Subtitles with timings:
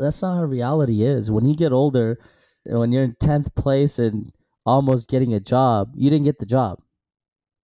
[0.00, 1.30] That's not how reality is.
[1.30, 2.18] When you get older,
[2.64, 4.32] when you're in 10th place and
[4.64, 6.80] almost getting a job, you didn't get the job.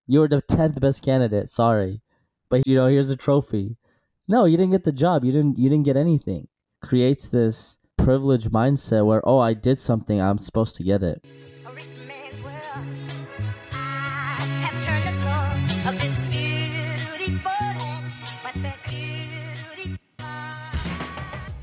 [0.07, 1.51] You were the 10th best candidate.
[1.51, 2.01] Sorry.
[2.49, 3.77] But you know, here's a trophy.
[4.29, 5.25] No, you didn't get the job.
[5.25, 6.49] You didn't you didn't get anything.
[6.83, 11.25] Creates this privileged mindset where oh, I did something, I'm supposed to get it.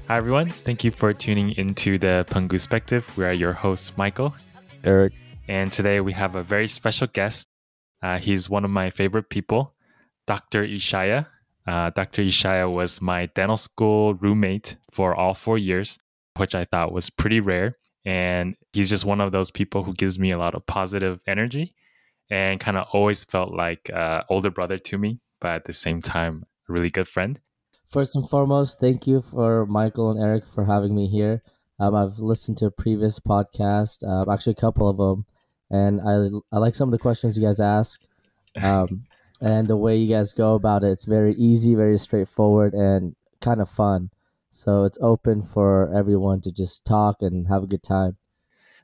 [0.10, 0.50] Hi, everyone.
[0.50, 3.16] Thank you for tuning into the Penguspective.
[3.16, 4.34] We are your hosts, Michael.
[4.84, 5.14] Eric.
[5.48, 7.46] And today we have a very special guest.
[8.02, 9.76] Uh, he's one of my favorite people,
[10.26, 10.66] Dr.
[10.66, 11.28] Ishaya.
[11.68, 12.24] Uh, Dr.
[12.24, 16.00] Ishaya was my dental school roommate for all four years,
[16.38, 17.78] which I thought was pretty rare.
[18.04, 21.76] And he's just one of those people who gives me a lot of positive energy
[22.32, 26.02] and kind of always felt like uh, older brother to me, but at the same
[26.02, 27.40] time, a really good friend.
[27.90, 31.42] First and foremost, thank you for Michael and Eric for having me here.
[31.80, 35.26] Um, I've listened to a previous podcast, uh, actually a couple of them,
[35.72, 38.00] and I I like some of the questions you guys ask,
[38.62, 39.06] um,
[39.42, 40.92] and the way you guys go about it.
[40.92, 44.12] It's very easy, very straightforward, and kind of fun.
[44.52, 48.18] So it's open for everyone to just talk and have a good time.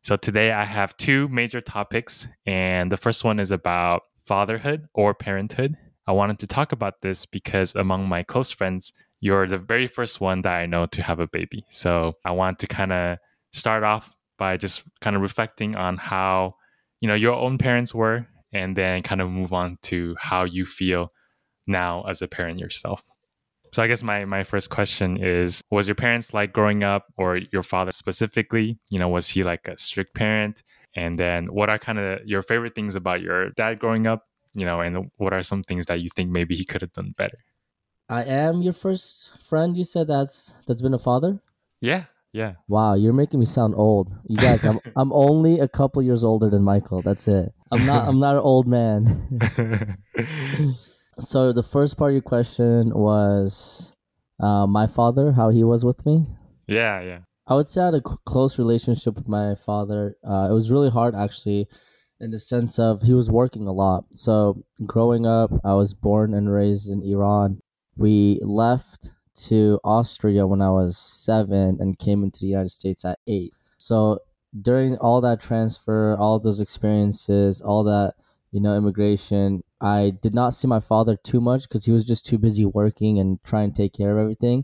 [0.01, 5.13] So today I have two major topics, and the first one is about fatherhood or
[5.13, 5.77] parenthood.
[6.07, 10.21] I wanted to talk about this because among my close friends, you're the very first
[10.21, 11.65] one that I know to have a baby.
[11.69, 13.17] So I want to kind of
[13.53, 16.55] start off by just kind of reflecting on how,
[17.01, 20.65] you know, your own parents were, and then kind of move on to how you
[20.65, 21.11] feel
[21.67, 23.03] now as a parent yourself.
[23.73, 27.37] So I guess my my first question is was your parents like growing up or
[27.51, 30.63] your father specifically, you know, was he like a strict parent?
[30.95, 34.23] And then what are kind of your favorite things about your dad growing up,
[34.55, 37.13] you know, and what are some things that you think maybe he could have done
[37.15, 37.37] better?
[38.09, 39.75] I am your first friend.
[39.77, 41.39] You said that's that's been a father.
[41.81, 42.53] Yeah, yeah.
[42.67, 44.11] Wow, you're making me sound old.
[44.27, 47.01] You guys, I'm I'm only a couple years older than Michael.
[47.01, 47.53] That's it.
[47.71, 49.39] I'm not I'm not an old man.
[51.19, 53.95] so the first part of your question was
[54.39, 56.25] uh, my father, how he was with me.
[56.67, 57.19] yeah, yeah.
[57.47, 60.15] I would say I had a close relationship with my father.
[60.27, 61.67] Uh, it was really hard, actually,
[62.25, 64.03] in the sense of he was working a lot.
[64.11, 67.61] So, growing up, I was born and raised in Iran.
[67.95, 69.11] We left
[69.47, 73.53] to Austria when I was seven and came into the United States at eight.
[73.77, 74.19] So,
[74.59, 78.15] during all that transfer, all those experiences, all that,
[78.51, 82.25] you know, immigration, I did not see my father too much because he was just
[82.25, 84.63] too busy working and trying to take care of everything.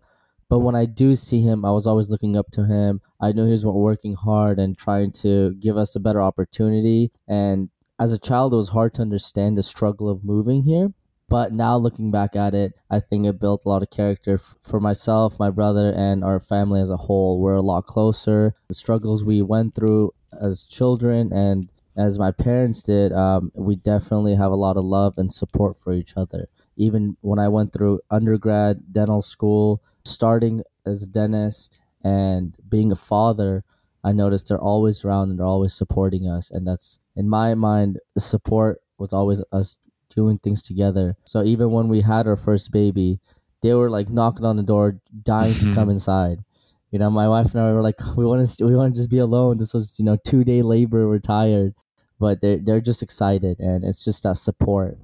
[0.52, 3.00] But when I do see him, I was always looking up to him.
[3.22, 7.10] I knew he was working hard and trying to give us a better opportunity.
[7.26, 7.70] And
[8.02, 10.92] as a child, it was hard to understand the struggle of moving here.
[11.30, 14.82] But now looking back at it, I think it built a lot of character for
[14.82, 17.40] myself, my brother, and our family as a whole.
[17.40, 18.54] We're a lot closer.
[18.68, 24.36] The struggles we went through as children and as my parents did, um, we definitely
[24.36, 26.48] have a lot of love and support for each other.
[26.78, 32.96] Even when I went through undergrad, dental school, starting as a dentist, and being a
[32.96, 33.64] father,
[34.04, 36.50] I noticed they're always around and they're always supporting us.
[36.52, 39.78] And that's, in my mind, the support was always us
[40.10, 41.16] doing things together.
[41.26, 43.20] So even when we had our first baby,
[43.62, 46.40] they were like knocking on the door, dying to come inside.
[46.92, 49.10] You know, my wife and I were like, we want to, we want to just
[49.10, 49.58] be alone.
[49.58, 51.08] This was, you know, two day labor.
[51.08, 51.74] We're tired,
[52.20, 54.98] but they're they're just excited, and it's just that support.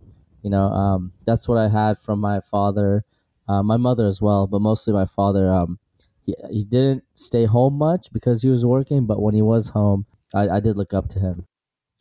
[0.43, 3.05] You know, um, that's what I had from my father,
[3.47, 5.51] uh, my mother as well, but mostly my father.
[5.51, 5.79] Um,
[6.23, 10.05] he he didn't stay home much because he was working, but when he was home,
[10.33, 11.45] I, I did look up to him.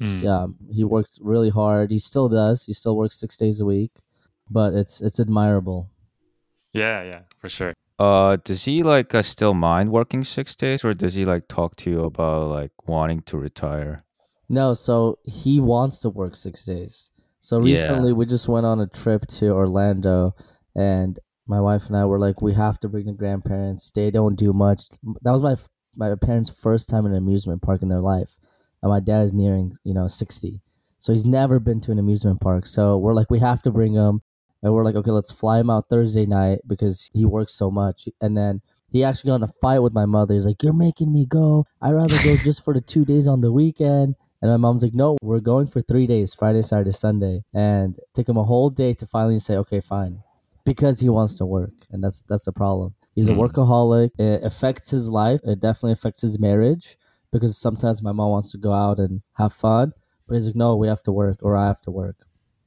[0.02, 0.22] Mm.
[0.22, 1.90] Yeah, he worked really hard.
[1.90, 2.64] He still does.
[2.64, 3.92] He still works six days a week,
[4.50, 5.88] but it's it's admirable.
[6.72, 7.72] Yeah, yeah, for sure.
[7.98, 11.76] Uh, does he like uh, still mind working six days, or does he like talk
[11.76, 14.04] to you about like wanting to retire?
[14.48, 17.10] No, so he wants to work six days.
[17.40, 17.72] So Yeah.
[17.72, 20.34] recently we just went on a trip to Orlando
[20.74, 23.90] and my wife and I were like, we have to bring the grandparents.
[23.90, 24.84] They don't do much.
[25.22, 25.56] That was my
[25.96, 28.36] my parents' first time in an amusement park in their life.
[28.82, 30.60] And my dad is nearing, you know, 60.
[30.98, 32.66] So he's never been to an amusement park.
[32.66, 34.20] So we're like, we have to bring him.
[34.62, 38.08] And we're like, okay, let's fly him out Thursday night because he works so much.
[38.20, 38.60] And then
[38.90, 40.34] he actually got in a fight with my mother.
[40.34, 41.66] He's like, You're making me go.
[41.82, 44.14] I'd rather go just for the two days on the weekend.
[44.42, 47.42] And my mom's like, No, we're going for three days Friday, Saturday, Sunday.
[47.54, 50.22] And took him a whole day to finally say, Okay, fine.
[50.66, 51.72] Because he wants to work.
[51.90, 52.94] And that's that's the problem.
[53.14, 53.40] He's a Hmm.
[53.42, 54.10] workaholic.
[54.18, 55.40] It affects his life.
[55.44, 56.98] It definitely affects his marriage.
[57.32, 59.92] Because sometimes my mom wants to go out and have fun.
[60.26, 62.16] But he's like, No, we have to work or I have to work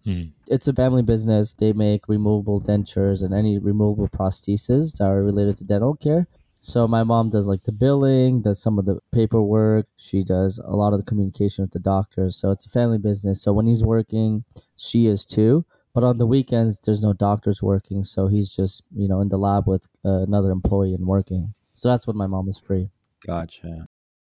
[0.08, 0.32] Mm.
[0.48, 1.54] it's a family business.
[1.54, 6.28] They make removable dentures and any removable prostheses that are related to dental care.
[6.62, 9.88] So my mom does like the billing, does some of the paperwork.
[9.98, 12.38] She does a lot of the communication with the doctors.
[12.38, 13.42] So it's a family business.
[13.42, 14.44] So when he's working,
[14.76, 15.66] she is too.
[15.94, 19.38] But on the weekends, there's no doctors working, so he's just you know in the
[19.38, 21.54] lab with uh, another employee and working.
[21.74, 22.90] So that's when my mom is free.
[23.26, 23.88] Gotcha.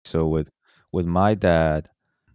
[0.04, 0.50] So with
[0.92, 1.90] with my dad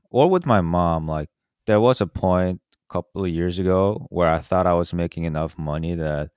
[0.09, 1.29] or with my mom, like
[1.65, 5.23] there was a point a couple of years ago where I thought I was making
[5.25, 6.29] enough money that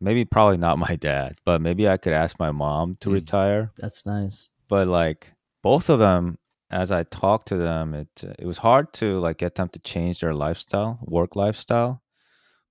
[0.00, 3.14] maybe probably not my dad, but maybe I could ask my mom to Mm.
[3.14, 3.72] retire.
[3.78, 4.50] That's nice.
[4.68, 5.32] But like
[5.62, 6.38] both of them,
[6.70, 10.20] as I talked to them, it it was hard to like get them to change
[10.20, 12.02] their lifestyle, work lifestyle.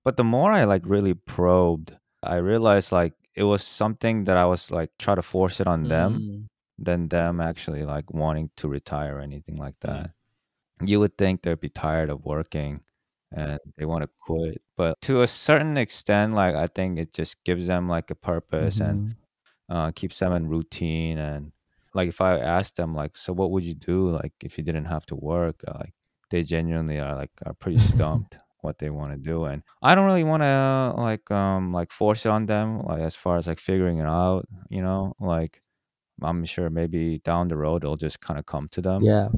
[0.04, 4.46] But the more I like really probed, I realized like it was something that I
[4.46, 6.48] was like try to force it on them Mm,
[6.78, 10.06] than them actually like wanting to retire or anything like Mm.
[10.06, 10.10] that.
[10.84, 12.82] You would think they'd be tired of working
[13.32, 14.62] and they want to quit.
[14.76, 18.80] But to a certain extent, like I think it just gives them like a purpose
[18.80, 19.16] and mhm.
[19.68, 21.18] uh, keeps them in routine.
[21.18, 21.52] And
[21.96, 24.86] like if I ask them like, so what would you do like if you didn't
[24.94, 25.58] have to work?
[25.68, 25.94] Uh, like
[26.30, 29.44] they genuinely are like are pretty stumped what they want to do.
[29.50, 33.14] And I don't really want to like um like force it on them like as
[33.16, 34.46] far as like figuring it out.
[34.70, 35.62] You know, like
[36.22, 39.02] I'm sure maybe down the road it'll just kind of come to them.
[39.02, 39.28] Yeah.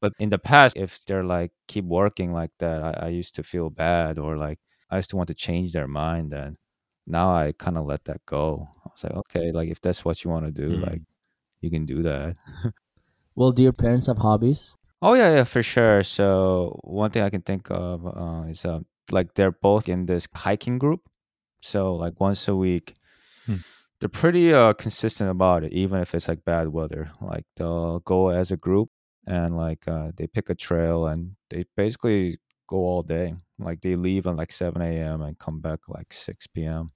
[0.00, 3.42] But in the past, if they're like keep working like that, I, I used to
[3.44, 4.58] feel bad or like
[4.90, 6.32] I used to want to change their mind.
[6.32, 6.58] And
[7.06, 8.68] now I kind of let that go.
[8.84, 10.86] I was like, okay, like if that's what you want to do, Mm.
[10.90, 11.02] like
[11.62, 12.36] you can do that.
[13.34, 14.74] Well, do your parents have hobbies?
[15.00, 16.02] Oh yeah, yeah, for sure.
[16.02, 18.80] So one thing I can think of uh, is uh,
[19.10, 21.08] like they're both in this hiking group.
[21.60, 22.94] So like once a week,
[23.46, 23.56] Hmm.
[24.00, 27.10] they're pretty uh, consistent about it, even if it's like bad weather.
[27.20, 28.90] Like they'll go as a group
[29.26, 32.38] and like uh, they pick a trail and they basically
[32.68, 33.34] go all day.
[33.58, 35.22] Like they leave at like seven a.m.
[35.22, 36.92] and come back like six p.m.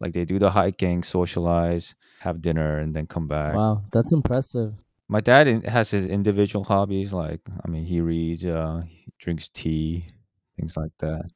[0.00, 3.54] Like they do the hiking, socialize, have dinner, and then come back.
[3.54, 4.74] Wow, that's impressive.
[5.08, 7.12] My dad has his individual hobbies.
[7.12, 10.06] Like, I mean, he reads, uh, he drinks tea,
[10.56, 11.30] things like that.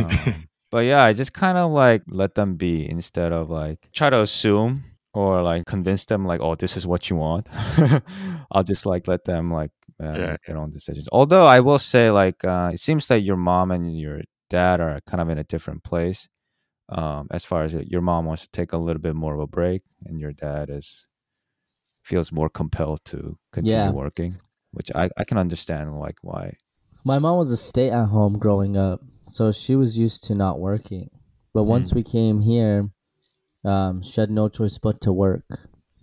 [0.00, 0.34] Um,
[0.70, 4.20] but yeah, I just kind of like let them be instead of like try to
[4.20, 7.48] assume or like convince them like, oh, this is what you want.
[8.50, 9.70] I'll just like let them like
[10.02, 11.08] uh, Yeah, make their own decisions.
[11.12, 15.00] Although I will say, like, uh, it seems like your mom and your dad are
[15.06, 16.28] kind of in a different place.
[16.88, 19.46] Um, as far as your mom wants to take a little bit more of a
[19.46, 21.06] break, and your dad is
[22.02, 23.90] feels more compelled to continue Yeah.
[23.90, 24.36] working,
[24.72, 26.56] which I, I can understand like why.
[27.04, 30.60] My mom was a stay at home growing up, so she was used to not
[30.60, 31.08] working.
[31.54, 31.94] But once Mm.
[31.96, 32.90] we came here,
[33.64, 35.44] um, she had no choice but to work.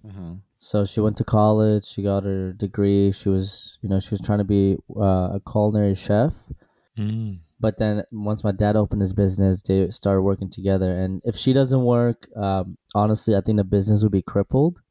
[0.03, 0.33] Mm-hmm.
[0.57, 1.85] So she went to college.
[1.85, 3.11] She got her degree.
[3.11, 6.33] She was, you know, she was trying to be uh, a culinary chef.
[6.97, 7.39] Mm.
[7.61, 10.97] But then once my dad opened his business, they started working together.
[10.99, 14.81] And if she doesn't work, um, honestly, I think the business would be crippled,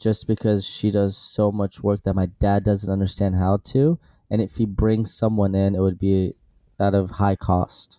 [0.00, 3.98] just because she does so much work that my dad doesn't understand how to.
[4.30, 6.34] And if he brings someone in, it would be
[6.78, 7.98] at of high cost.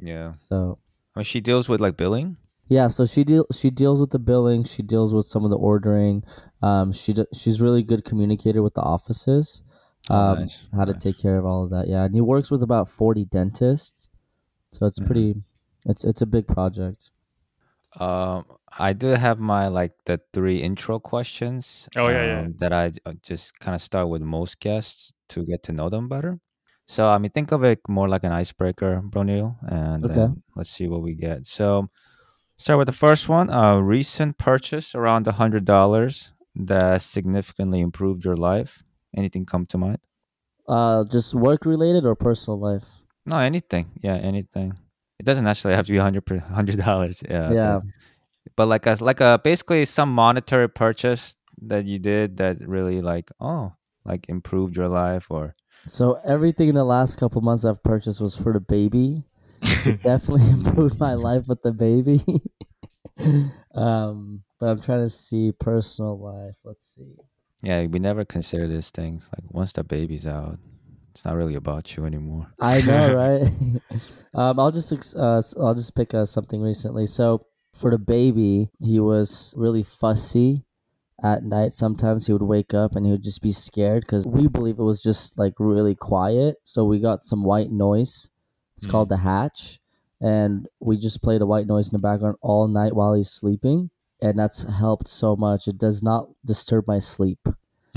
[0.00, 0.32] Yeah.
[0.48, 0.78] So
[1.14, 2.36] I mean, she deals with like billing.
[2.68, 4.64] Yeah, so she deal she deals with the billing.
[4.64, 6.24] She deals with some of the ordering.
[6.62, 9.62] Um, she d- she's really good communicator with the offices.
[10.10, 11.02] Oh, Um, nice, how to nice.
[11.02, 11.88] take care of all of that.
[11.88, 14.10] Yeah, and he works with about forty dentists,
[14.72, 15.06] so it's Mhm.
[15.06, 15.42] pretty.
[15.86, 17.10] It's it's a big project.
[17.98, 18.44] Um,
[18.78, 21.88] I do have my like the three intro questions.
[21.96, 22.40] Oh, yeah, yeah.
[22.40, 25.88] um, That I uh, just kind of start with most guests to get to know
[25.88, 26.38] them better.
[26.86, 30.14] So I mean, think of it more like an icebreaker, Broneil, and Okay.
[30.14, 31.46] then let's see what we get.
[31.46, 31.88] So
[32.58, 33.50] start with the first one.
[33.50, 38.82] A recent purchase around a hundred dollars that significantly improved your life.
[39.16, 39.98] Anything come to mind?
[40.68, 42.86] Uh, just work related or personal life.
[43.24, 43.90] No, anything.
[44.02, 44.74] Yeah, anything.
[45.18, 47.22] It doesn't necessarily have to be hundred per- hundred dollars.
[47.28, 47.52] Yeah.
[47.52, 47.80] Yeah.
[47.82, 53.00] But, but like a like a basically some monetary purchase that you did that really
[53.00, 53.72] like oh
[54.04, 55.54] like improved your life or
[55.88, 59.24] So everything in the last couple months I've purchased was for the baby.
[60.02, 62.22] Definitely improved my life with the baby.
[63.74, 66.54] um, but I'm trying to see personal life.
[66.64, 67.16] Let's see.
[67.62, 70.58] Yeah we never consider these things like once the baby's out
[71.16, 72.46] it's not really about you anymore.
[72.60, 74.00] I know, right?
[74.34, 77.06] um, I'll just uh, I'll just pick uh, something recently.
[77.06, 80.62] So for the baby, he was really fussy
[81.24, 81.72] at night.
[81.72, 84.82] Sometimes he would wake up and he would just be scared because we believe it
[84.82, 86.56] was just like really quiet.
[86.64, 88.28] So we got some white noise.
[88.76, 89.80] It's called the hatch,
[90.20, 93.88] and we just play the white noise in the background all night while he's sleeping,
[94.20, 95.68] and that's helped so much.
[95.68, 97.38] It does not disturb my sleep.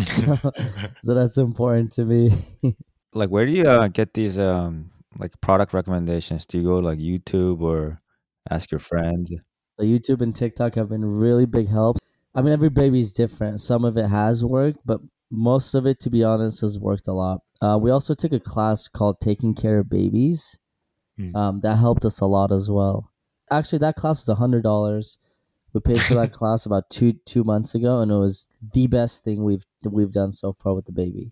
[0.07, 0.37] so,
[1.03, 2.31] so that's important to me.
[3.15, 6.45] Like where do you uh, get these um like product recommendations?
[6.45, 7.99] Do you go like YouTube or
[8.51, 9.33] ask your friends?
[9.79, 11.99] So YouTube and TikTok have been really big helps.
[12.35, 13.61] I mean, every baby is different.
[13.61, 17.13] Some of it has worked, but most of it, to be honest, has worked a
[17.13, 17.41] lot.
[17.61, 20.59] Uh, we also took a class called Taking Care of Babies.
[21.17, 21.35] Hmm.
[21.35, 23.11] Um, that helped us a lot as well.
[23.51, 25.17] Actually, that class was a hundred dollars.
[25.73, 29.23] We paid for that class about two two months ago, and it was the best
[29.23, 31.31] thing we've we've done so far with the baby.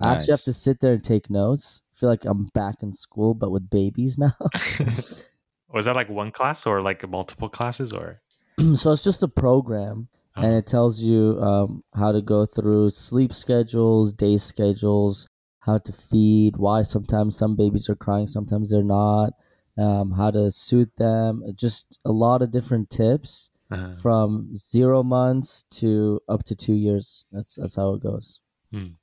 [0.00, 1.82] I actually have to sit there and take notes.
[1.94, 4.34] I feel like I'm back in school, but with babies now.
[5.72, 8.20] Was that like one class or like multiple classes or?
[8.74, 10.58] so it's just a program and Oh.
[10.58, 15.28] it tells you um, how to go through sleep schedules day schedules
[15.60, 19.32] how to feed why sometimes some babies are crying sometimes they're not
[19.78, 25.64] um, how to soothe them just a lot of different tips Uh, from zero months
[25.70, 27.24] to up to two years.
[27.32, 28.40] That's that's how it goes.
[28.72, 28.94] Hmm.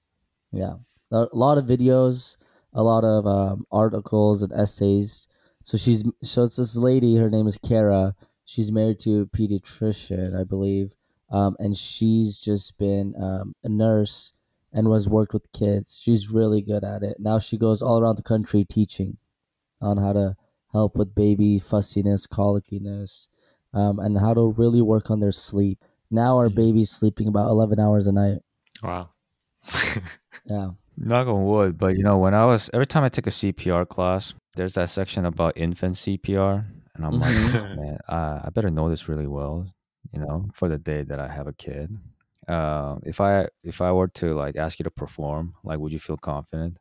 [0.52, 0.76] yeah.
[1.12, 2.38] A a lot of videos
[2.74, 5.28] a lot of um, articles and essays.
[5.64, 8.16] So she's so it's this lady her name is kara.
[8.46, 10.96] She's married to a pediatrician i believe.
[11.30, 14.34] Um, and she's just been um, a nurse
[14.74, 16.00] and was worked with kids.
[16.02, 17.18] She's really good at it.
[17.20, 19.18] Now she goes all around the country teaching
[19.82, 20.36] on how to
[20.74, 23.30] help with baby fussiness colickiness
[23.74, 26.56] um, and how to really work on their sleep now our Mhm.
[26.56, 28.40] baby's sleeping about 11 hours a night
[28.84, 29.10] wow.
[30.46, 33.32] yeah Knock on wood, but you know, when I was every time I take a
[33.32, 37.56] CPR class, there's that section about infant CPR, and I'm like, Mhm.
[37.56, 39.66] "Oh, man, I, I better know this really well,
[40.14, 41.98] you know, for the day that I have a kid.
[42.48, 46.00] Uh, if I if I were to like ask you to perform, like, would you
[46.00, 46.78] feel confident?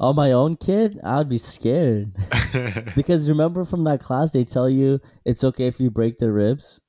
[0.00, 2.10] On my own kid i would be scared
[2.96, 6.80] because remember from that class they tell you it's okay if you break their ribs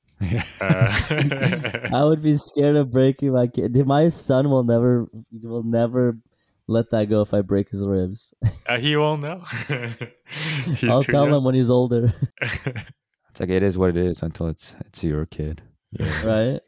[0.60, 5.06] Uh, i would be scared of breaking my kid my son will never
[5.42, 6.16] will never
[6.68, 8.32] let that go if i break his ribs
[8.68, 9.42] uh, he won't know.
[10.78, 11.36] He's i'll tell young.
[11.38, 15.26] him when he's older It's like it is what it is until it's it's your
[15.26, 15.60] kid.
[16.24, 16.60] right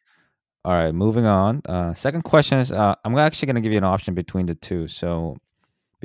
[0.64, 1.60] All right, moving on.
[1.68, 4.54] Uh, second question is uh, I'm actually going to give you an option between the
[4.54, 4.88] two.
[4.88, 5.36] So,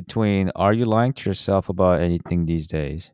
[0.02, 3.12] between are you lying to yourself about anything these days?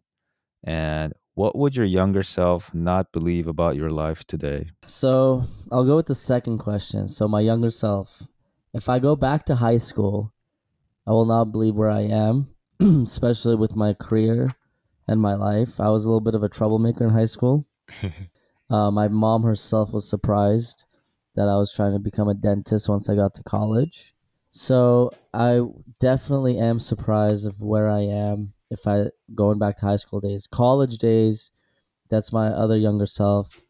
[0.64, 4.62] And what would your younger self not believe about your life today?
[4.86, 8.24] so i'll go with the second question so my younger self
[8.74, 10.32] if i go back to high school
[11.08, 12.48] i will not believe where i am
[13.10, 14.48] especially with my career
[15.08, 17.66] and my life i was a little bit of a troublemaker in high school
[18.70, 20.86] Uh, my mom herself was surprised
[21.36, 24.15] that I was trying to become a dentist once I got to college.
[24.56, 25.62] So I
[26.00, 30.48] definitely am surprised of where I am if I going back to high school days,
[30.48, 31.52] college days.
[32.10, 33.62] That's my other younger self.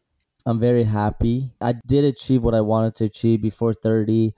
[0.46, 1.52] I'm very happy.
[1.60, 4.34] I did achieve what I wanted to achieve before 30.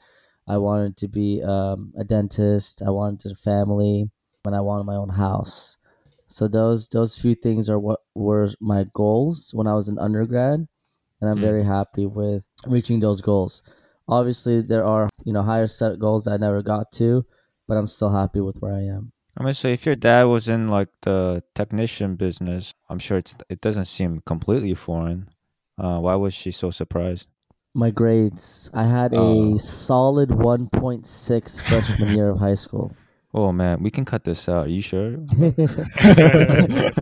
[0.49, 2.83] I wanted to be um, a dentist.
[2.83, 4.11] I wanted a family,
[4.45, 5.79] and I wanted my own house.
[6.29, 10.69] So those those few things are what were my goals when I was an undergrad,
[11.21, 11.41] and I'm Mm.
[11.41, 13.63] very happy with reaching those goals.
[14.09, 17.25] Obviously, there are you know higher set goals that I never got to,
[17.67, 19.13] but I'm still happy with where I am.
[19.37, 23.35] I'm gonna say if your dad was in like the technician business, I'm sure it's
[23.49, 25.29] it doesn't seem completely foreign.
[25.79, 27.27] Uh, why was she so surprised?
[27.75, 29.55] My grades, I had Oh.
[29.55, 32.91] a solid 1.6 freshman year of high school.
[33.35, 34.67] Oh man, we can cut this out.
[34.67, 35.17] Are you sure?
[35.39, 36.55] it's,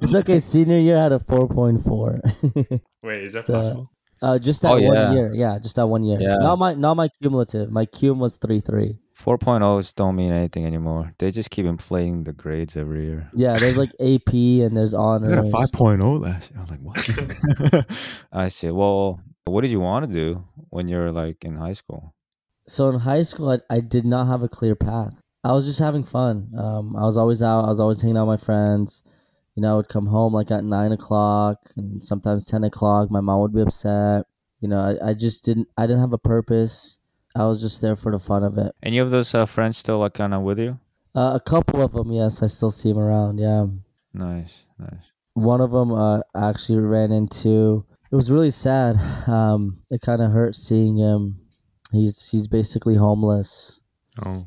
[0.02, 0.40] it's okay.
[0.40, 2.80] Senior year I had a 4.4.
[3.04, 3.90] Wait, is that Uh, possible?
[4.23, 4.88] Uh, just that Oh, yeah.
[5.08, 5.32] one year.
[5.35, 6.18] Yeah, just that one year.
[6.20, 6.37] Yeah.
[6.38, 7.70] Not my not my cumulative.
[7.70, 8.99] My cum was 3.3.
[9.18, 11.12] 4.0s don't mean anything anymore.
[11.18, 13.30] They just keep inflating the grades every year.
[13.35, 15.35] Yeah, there's like AP and there's honors.
[15.35, 16.58] Got a 5.0 last year.
[16.58, 17.87] I was like, what?
[18.32, 21.73] I said, Well, what did you want to do when you were like in high
[21.73, 22.12] school?
[22.68, 25.14] So in high school, I, I did not have a clear path.
[25.44, 26.50] I was just having fun.
[26.58, 27.64] Um, I was always out.
[27.64, 29.02] I was always hanging out with my friends.
[29.56, 33.10] You know, I would come home like at nine o'clock and sometimes ten o'clock.
[33.10, 34.26] My mom would be upset.
[34.60, 35.66] You know, I, I just didn't.
[35.76, 37.00] I didn't have a purpose.
[37.34, 38.75] I was just there for the fun of it.
[38.82, 40.78] Any of those uh, friends still like kind of with you?
[41.14, 43.38] Uh, a couple of them, yes, I still see them around.
[43.38, 43.66] Yeah,
[44.12, 45.00] Nice, nice.
[45.34, 47.84] one of them uh, I actually ran into.
[48.10, 48.96] It was really sad.
[49.28, 51.38] Um, it kind of hurt seeing him.
[51.92, 53.80] He's he's basically homeless.
[54.25, 54.46] Oh.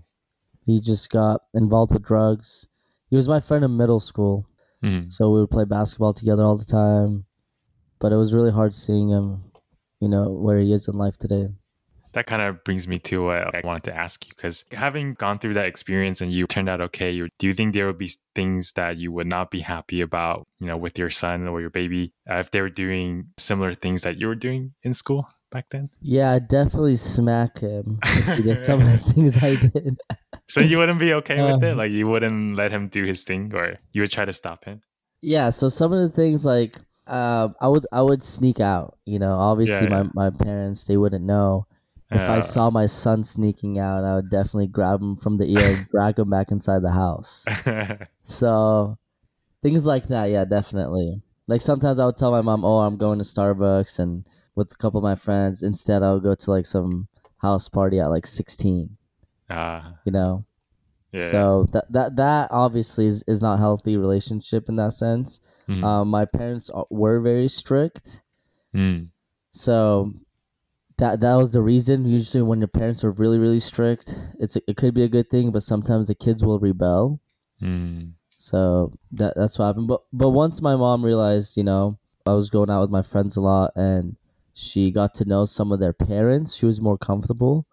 [0.65, 2.67] He just got involved with drugs.
[3.09, 4.45] He was my friend in middle school,
[4.83, 5.11] Mhm.
[5.11, 7.25] so we would play basketball together all the time.
[7.99, 9.43] But it was really hard seeing him,
[9.99, 11.49] you know, where he is in life today.
[12.13, 15.37] That kind of brings me to what I wanted to ask you because having gone
[15.37, 18.09] through that experience and you turned out okay, you, do you think there would be
[18.33, 21.69] things that you would not be happy about, you know, with your son or your
[21.69, 25.69] baby uh, if they were doing similar things that you were doing in school back
[25.69, 25.89] then?
[26.01, 29.99] Yeah, I definitely smack him if he does some of the things I did.
[30.49, 31.75] So you wouldn't be okay with it?
[31.77, 34.81] Like you wouldn't let him do his thing or you would try to stop him?
[35.21, 36.77] Yeah, so some of the things like
[37.07, 38.97] uh, I would I would sneak out.
[39.05, 41.67] You know, obviously Yeah, my my parents they wouldn't know.
[42.11, 45.45] If I Uh, saw my son sneaking out, I would definitely grab him from the
[45.45, 47.45] ear, drag him back inside the house.
[48.25, 48.97] So
[49.63, 51.21] things like that, yeah, definitely.
[51.47, 54.77] Like sometimes I would tell my mom, "Oh, I'm going to Starbucks," and with a
[54.77, 55.63] couple of my friends.
[55.63, 57.07] Instead, I would go to like some
[57.39, 58.97] house party at like 16.
[59.49, 60.45] Uh, You know,
[61.11, 61.29] yeah.
[61.31, 65.41] so that that that obviously is, is not healthy relationship in that sense.
[65.67, 65.83] Mhm.
[65.83, 68.23] Um, my parents are- were very strict,
[68.75, 69.07] Mm.
[69.51, 70.13] so
[70.97, 72.05] that that was the reason.
[72.05, 75.51] Usually, when your parents are really really strict, it's it could be a good thing,
[75.51, 77.19] but sometimes the kids will rebel.
[77.61, 78.13] Mm.
[78.35, 79.87] So that that's what happened.
[79.87, 83.35] But but once my mom realized, you know, I was going out with my friends
[83.37, 84.15] a lot, and
[84.53, 87.65] she got to know some of their parents, she was more comfortable.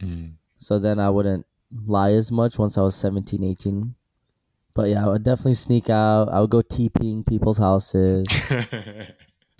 [0.00, 0.34] Mm.
[0.60, 1.46] So then I wouldn't
[1.86, 3.94] lie as much once I was 17, 18.
[4.74, 6.28] But yeah, I would definitely sneak out.
[6.28, 8.26] I would go TPing people's houses.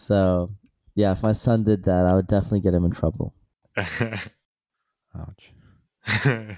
[0.00, 0.50] So
[0.95, 3.35] yeah, if my son did that, I would definitely get him in trouble.
[3.76, 4.23] Ouch.
[6.25, 6.57] All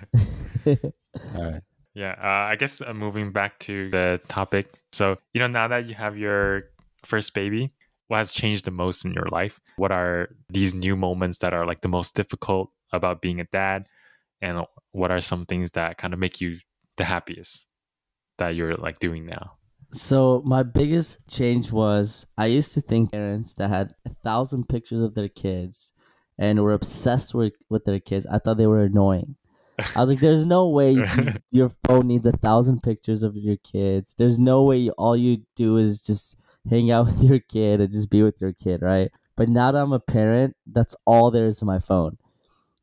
[1.35, 1.63] right.
[1.95, 4.79] Yeah, uh, I guess uh, moving back to the topic.
[4.93, 6.71] So, you know, now that you have your
[7.05, 7.73] first baby,
[8.07, 9.61] what has changed the most in your life?
[9.77, 13.87] What are these new moments that are like the most difficult about being a dad?
[14.43, 16.59] And what are some things that kind of make you
[16.99, 17.67] the happiest
[18.39, 19.53] that you're like doing now?
[19.93, 25.01] So my biggest change was I used to think parents that had a thousand pictures
[25.01, 25.93] of their kids
[26.39, 29.37] and were obsessed with, with their kids, I thought they were annoying.
[29.79, 33.57] I was like, there's no way you- your phone needs a thousand pictures of your
[33.59, 34.15] kids.
[34.19, 36.37] There's no way all you do is just
[36.69, 39.11] hang out with your kid and just be with your kid, right?
[39.37, 42.19] But now that I'm a parent, that's all there is to my phone.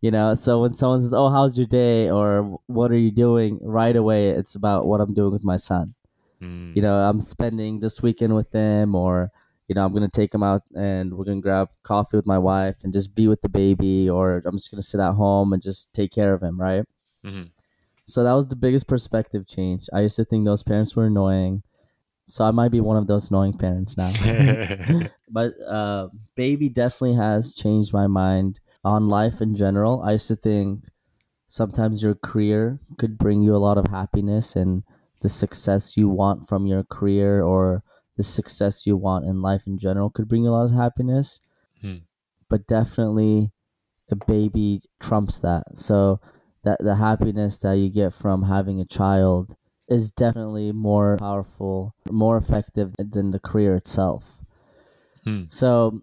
[0.01, 3.59] You know, so when someone says, "Oh, how's your day?" or "What are you doing?"
[3.61, 5.93] right away, it's about what I'm doing with my son
[6.41, 6.73] Mm.
[6.73, 9.29] you know i'm spending this weekend with them or
[9.67, 12.77] you know i'm gonna take them out and we're gonna grab coffee with my wife
[12.85, 15.93] and just be with the baby or i'm just gonna sit at home and just
[15.93, 16.85] take care of him right
[17.25, 17.49] Mhm.
[18.05, 21.61] so that was the biggest perspective change i used to think those parents were annoying
[22.23, 24.09] so i might be one of those annoying parents now
[25.29, 30.01] but uh, baby definitely has changed my mind on life in general.
[30.01, 30.85] I used to think
[31.47, 34.83] sometimes your career could bring you a lot of happiness and
[35.21, 37.83] the success you want from your career or
[38.17, 41.39] the success you want in life in general could bring you a lot of happiness.
[41.81, 41.97] Hmm.
[42.49, 43.51] But definitely
[44.11, 45.63] a baby trumps that.
[45.75, 46.19] So
[46.63, 49.55] that the happiness that you get from having a child
[49.87, 54.43] is definitely more powerful, more effective than the career itself.
[55.23, 55.43] Hmm.
[55.47, 56.01] So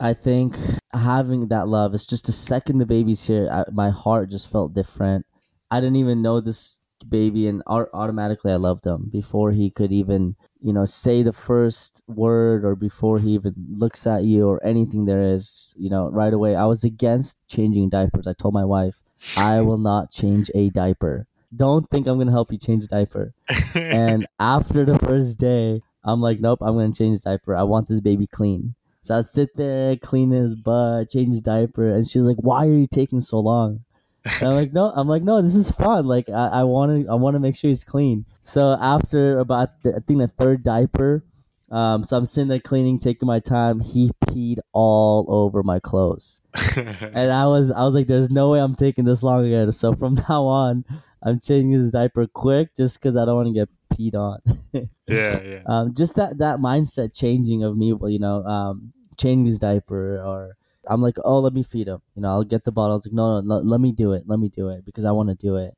[0.00, 0.56] I think
[0.92, 4.74] having that love is just the second the baby's here, I, my heart just felt
[4.74, 5.26] different.
[5.70, 9.92] I didn't even know this baby, and au- automatically I loved him before he could
[9.92, 14.64] even, you know, say the first word or before he even looks at you or
[14.64, 16.54] anything there is, you know, right away.
[16.54, 18.26] I was against changing diapers.
[18.26, 19.02] I told my wife,
[19.36, 21.26] I will not change a diaper.
[21.54, 23.32] Don't think I'm going to help you change a diaper.
[23.74, 27.54] And after the first day, I'm like, nope, I'm gonna change his diaper.
[27.54, 28.74] I want this baby clean.
[29.08, 32.72] So I'd sit there, clean his butt, change his diaper, and she's like, "Why are
[32.74, 33.80] you taking so long?"
[34.22, 36.06] And I'm like, "No, I'm like, no, this is fun.
[36.06, 39.96] Like, I want to, I want to make sure he's clean." So after about, the,
[39.96, 41.24] I think the third diaper,
[41.70, 43.80] um, so I'm sitting there cleaning, taking my time.
[43.80, 46.42] He peed all over my clothes,
[46.76, 49.94] and I was, I was like, "There's no way I'm taking this long again." So
[49.94, 50.84] from now on,
[51.22, 54.40] I'm changing his diaper quick, just because I don't want to get peed on.
[54.72, 54.82] yeah,
[55.42, 55.62] yeah.
[55.64, 60.56] um, just that that mindset changing of me, you know, um, changing his diaper, or
[60.88, 62.00] I'm like, oh, let me feed him.
[62.14, 62.92] You know, I'll get the bottle.
[62.92, 64.24] I was like, no, no, let, let me do it.
[64.26, 65.74] Let me do it because I want to do it.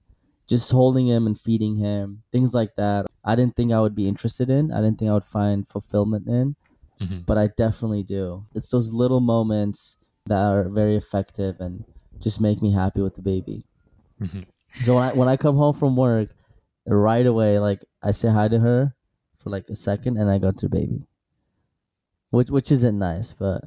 [0.46, 3.06] Just holding him and feeding him, things like that.
[3.24, 4.72] I didn't think I would be interested in.
[4.72, 6.56] I didn't think I would find fulfillment in,
[7.00, 7.24] Mhm.
[7.26, 8.44] but I definitely do.
[8.54, 11.84] It's those little moments that are very effective and
[12.18, 13.64] just make me happy with the baby.
[14.20, 14.44] Mhm.
[14.82, 16.30] So when I when I come home from work,
[16.86, 18.94] right away, like I say hi to her
[19.36, 21.06] for like a second, and I go to the baby,
[22.30, 23.62] which which isn't nice, but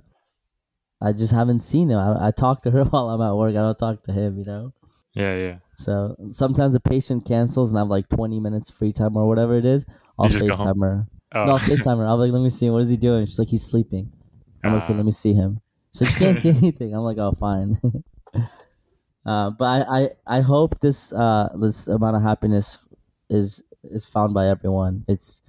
[1.01, 1.97] I just haven't seen him.
[1.99, 3.51] I, I talk to her while I'm at work.
[3.51, 4.73] I don't talk to him, you know.
[5.13, 5.57] Yeah, yeah.
[5.75, 9.55] So sometimes a patient cancels, and I have like 20 minutes free time or whatever
[9.57, 9.85] it is.
[10.17, 10.27] I'll?
[10.29, 11.07] FaceTime her.
[11.35, 11.45] Oh.
[11.45, 12.05] No, I'll FaceTime her.
[12.07, 12.69] I'll be like, let me see.
[12.69, 13.25] What is he doing?
[13.25, 14.11] She's like, he's sleeping.
[14.63, 14.97] I'm like, okay, Ah.
[14.97, 15.59] let me see him.
[15.91, 16.93] So she can't see anything.
[16.95, 17.79] I'm like, oh, fine.
[19.25, 22.79] uh, but I, I, I hope this uh, this amount of happiness
[23.29, 25.05] is is found by everyone.
[25.07, 25.41] It's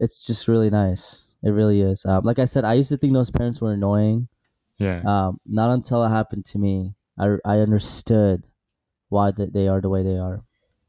[0.00, 1.31] it's just really nice.
[1.42, 2.04] It really is.
[2.04, 4.28] Um, like I said, I used to think those parents were annoying.
[4.78, 5.02] yeah.
[5.04, 8.44] Um, not until it happened to me, I, I understood
[9.08, 10.42] why that they are the way they are.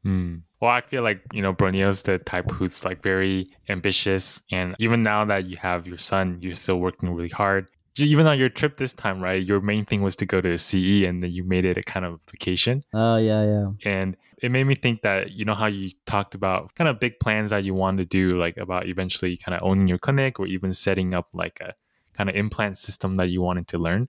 [0.04, 0.42] Mm.
[0.60, 4.42] Well, I feel like, you know, Broneil's the type who's like very ambitious.
[4.50, 7.70] And even now that you have your son, you're still working really hard.
[7.98, 9.44] Even on your trip this time, right?
[9.44, 12.04] Your main thing was to go to CE and then you made it a kind
[12.04, 12.82] of vacation.
[12.92, 13.70] Oh yeah, yeah.
[13.84, 17.18] And it made me think that, you know, how you talked about kind of big
[17.18, 20.46] plans that you want to do, like about eventually kind of owning your clinic or
[20.46, 21.72] even setting up like a
[22.12, 24.06] kind of implant system that you wanted to learn.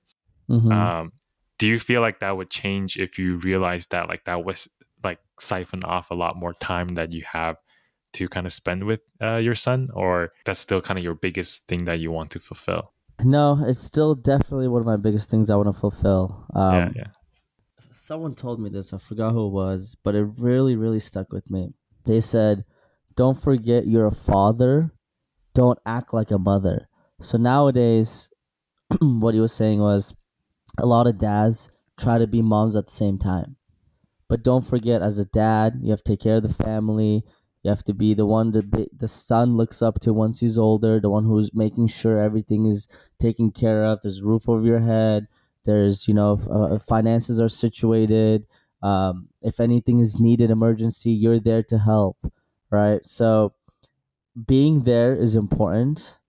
[0.49, 0.73] Mhm.
[0.73, 1.13] Um,
[1.57, 4.67] do you feel like that would change if you realized that like that was
[5.05, 7.55] like siphon off a lot more time that you have
[8.15, 11.69] to kind of spend with uh, your son, or that's still kind of your biggest
[11.69, 12.91] thing that you want to fulfill?
[13.23, 16.45] no, it's still definitely one of my biggest things I want to fulfill.
[16.53, 17.07] Um, yeah, yeah.
[18.05, 21.49] Someone told me this i forgot who it was but it really really stuck with
[21.49, 21.73] me.
[22.05, 22.63] They said
[23.15, 24.91] don't forget you're a father.
[25.55, 26.87] Don't act like a mother.
[27.19, 28.29] So nowadays
[29.01, 30.15] what he was saying was
[30.77, 33.55] a lot of dads try to be moms at the same time.
[34.27, 37.23] But don't forget as a dad you have to take care of the family.
[37.63, 40.59] You have to be the one that the, the son looks up to once he's
[40.59, 42.87] older the one who's making sure everything is
[43.17, 45.25] taken care of there's a roof over your head
[45.65, 48.45] there's you know uh, finances are situated
[48.81, 52.31] um, if anything is needed emergency you're there to help
[52.71, 53.05] right?
[53.05, 53.53] So
[54.45, 56.19] being there is important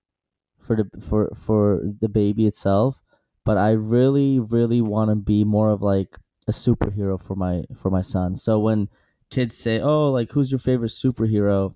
[0.59, 3.03] for the for for the baby itself
[3.45, 6.17] but i really really want to be more of like
[6.49, 8.37] a superhero for my for my son.
[8.37, 8.89] So when
[9.31, 11.75] kids say oh like who's your favorite superhero?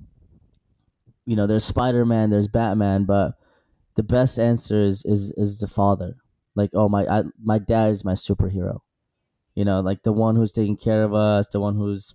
[1.27, 3.39] You know there's spider-man there's batman but
[3.97, 6.17] the best answer is is is the father
[6.61, 8.81] like oh my I, my dad is my superhero.
[9.55, 12.15] You know like the one who's taking care of us the one who's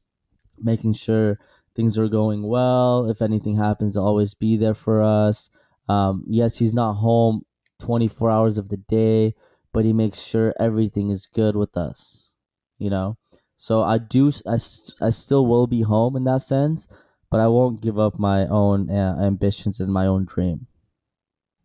[0.59, 1.39] making sure
[1.75, 3.09] things are going well.
[3.09, 5.49] If anything happens to always be there for us.
[5.89, 7.45] Um, yes he's not home
[7.79, 9.35] 24 hours of the day
[9.73, 12.33] but he makes sure everything is good with us
[12.79, 13.17] you know?
[13.57, 16.87] So i do i, I still will be home in that sense
[17.29, 20.67] but i won't give up my own uh, ambitions and my own dream.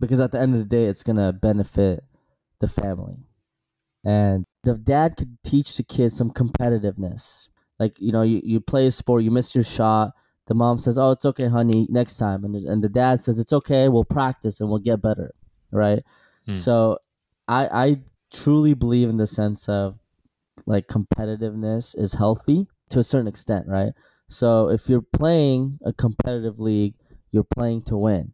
[0.00, 2.04] Because at the end of the day it's gonna benefit
[2.60, 3.16] the family.
[4.04, 7.48] And the dad could teach the kids some competitiveness.
[7.78, 10.12] Like you know you, you play a sport you miss your shot.
[10.46, 12.44] The mom says oh it's okay honey next time.
[12.44, 15.34] And, the- and the dad says it's okay we'll practice and we'll get better.
[15.72, 16.02] Right?
[16.46, 16.52] Hmm.
[16.54, 16.98] so
[17.48, 17.96] i i
[18.32, 19.98] truly believe in the sense of
[20.66, 23.92] like competitiveness is healthy to a certain extent right?
[24.28, 26.94] So if you're playing a competitive league
[27.30, 28.32] you're playing to win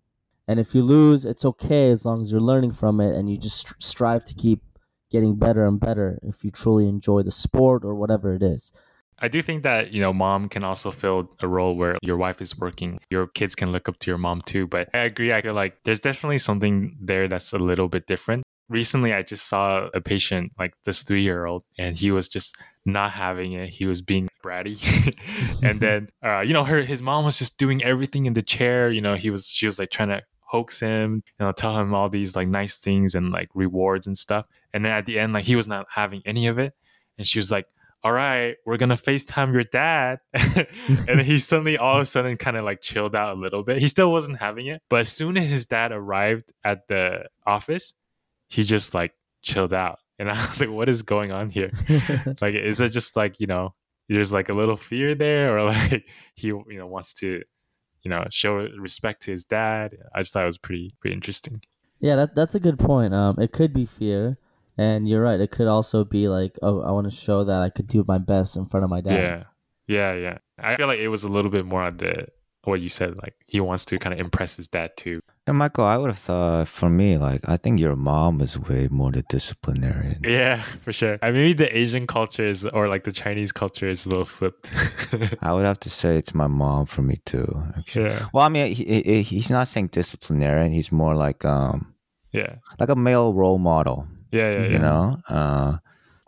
[0.48, 3.37] and if you lose it's okay as long as you're learning from it and you
[3.37, 4.62] just str- strive to keep
[5.11, 8.72] getting better and better if you truly enjoy the sport or whatever it is
[9.18, 12.42] I do think that, you know, mom can also fill a role where your wife
[12.42, 12.98] is working.
[13.11, 14.66] Your kids can look up to your mom too.
[14.66, 15.32] But I agree.
[15.32, 18.42] I feel like there's definitely something there that's a little bit different.
[18.68, 22.56] Recently, I just saw a patient, like this three year old, and he was just
[22.85, 23.70] not having it.
[23.70, 24.76] He was being bratty.
[25.62, 28.90] and then, uh, you know, her, his mom was just doing everything in the chair.
[28.90, 31.92] You know, he was, she was like trying to hoax him, you know, tell him
[31.92, 34.46] all these like nice things and like rewards and stuff.
[34.72, 36.72] And then at the end, like he was not having any of it.
[37.18, 37.66] And she was like,
[38.04, 40.20] all right, we're gonna FaceTime your dad.
[40.32, 43.64] and then he suddenly all of a sudden kind of like chilled out a little
[43.64, 43.78] bit.
[43.78, 44.82] He still wasn't having it.
[44.88, 47.94] But as soon as his dad arrived at the office,
[48.48, 49.98] he just like chilled out.
[50.18, 51.72] And I was like, what is going on here?
[52.40, 53.74] Like, is it just like, you know,
[54.09, 57.42] there's like a little fear there, or like he, you know, wants to,
[58.06, 59.96] you know, show respect to his dad?
[60.14, 61.60] I just thought it was pretty, pretty interesting.
[61.98, 63.12] Yeah, that that's a good point.
[63.12, 64.34] Um, it could be fear,
[64.78, 65.40] and you're right.
[65.40, 68.18] It could also be like, oh, I want to show that I could do my
[68.18, 69.18] best in front of my dad.
[69.18, 69.42] Yeah.
[69.88, 70.14] Yeah.
[70.14, 70.38] Yeah.
[70.56, 72.28] I feel like it was a little bit more on the,
[72.62, 75.20] what you said, like he wants to kind of impress his dad too.
[75.48, 78.88] And Michael, I would have thought for me, like I think your mom is way
[78.90, 80.20] more the disciplinarian.
[80.24, 81.18] Yeah, for sure.
[81.22, 84.68] I maybe the Asian culture is, or like the Chinese culture is a little flipped.
[85.42, 87.46] I would have to say it's my mom for me too.
[87.78, 88.06] Actually.
[88.11, 88.26] yeah.
[88.32, 90.72] Well, I mean, he, he, he's not saying disciplinarian.
[90.72, 91.94] He's more like um
[92.32, 92.56] Yeah.
[92.80, 94.09] like a male role model.
[94.32, 94.50] Yeah.
[94.50, 94.62] Yeah.
[94.62, 94.72] Yeah.
[94.72, 95.76] You know, uh,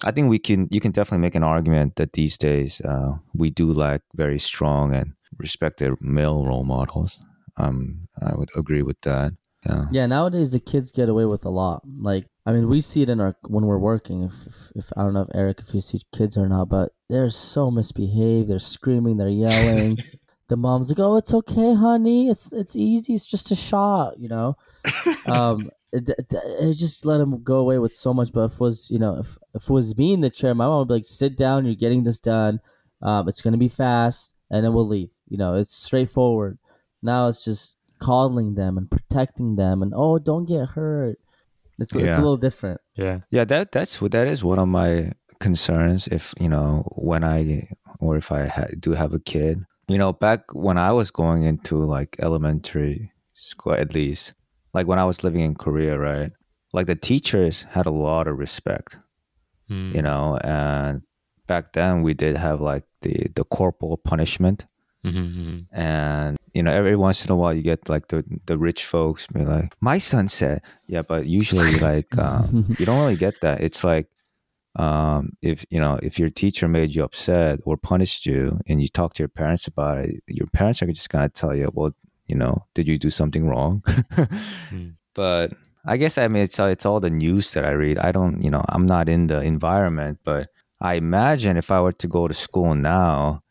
[0.05, 3.51] I think we can you can definitely make an argument that these days uh, we
[3.51, 7.19] do lack very strong and respected male role models.
[7.59, 9.33] Um, I would agree with that.
[9.67, 9.87] Yeah.
[9.91, 11.83] Yeah, nowadays the kids get away with a lot.
[12.01, 14.23] Like, I mean, we see it in our when we're working.
[14.23, 16.93] If, if, if I don't know if Eric, if you see kids or not, but
[17.11, 18.49] they're so misbehaved.
[18.49, 19.17] They're screaming.
[19.17, 19.99] They're yelling.
[20.49, 22.29] the mom's like, "Oh, it's okay, honey.
[22.29, 23.15] It's it's easy.
[23.15, 24.57] It's just a shot." You know.
[25.27, 28.33] um, it, it, it just let him go away with so much.
[28.33, 30.67] But if it was you know if if it was me in the chair, my
[30.67, 31.67] mom would be like, "Sit down.
[31.67, 32.61] You're getting this done.
[33.03, 36.59] Um, it's gonna be fast, and then we'll leave." You know, it's straightforward.
[37.03, 41.19] Now it's just coddling them and protecting them, and oh, don't get hurt.
[41.81, 42.81] It's it's a little different.
[42.97, 43.21] yeah.
[43.31, 46.09] Yeah, that that's what that is one of my concerns.
[46.09, 47.69] If you know when I
[48.01, 49.65] or if I ha- do have a kid.
[49.91, 54.35] You know, back when I was going into like elementary school, at least,
[54.75, 56.31] like when I was living in Korea, right?
[56.75, 58.97] Like the teachers had a lot of respect,
[59.71, 59.95] Mm.
[59.95, 61.03] you know, and
[61.47, 64.67] back then we did have like the the corporal punishment,
[65.13, 65.67] Mhm, mhm.
[65.73, 69.27] and you know every once in a while you get like the the rich folks
[69.27, 73.61] be like, my son said, yeah, but usually like um, you don't really get that.
[73.61, 74.07] It's like
[74.77, 78.89] um, if you know if your teacher made you upset or punished you, and you
[78.89, 81.93] talk to your parents about it, your parents are just gonna tell you, well,
[82.27, 83.83] you know, did you do something wrong?
[84.71, 84.95] Mm.
[85.15, 85.53] But
[85.85, 87.99] I guess I mean it's it's all the news that I read.
[87.99, 90.49] I don't, you know, I'm not in the environment, but
[90.81, 93.43] I imagine if I were to go to school now,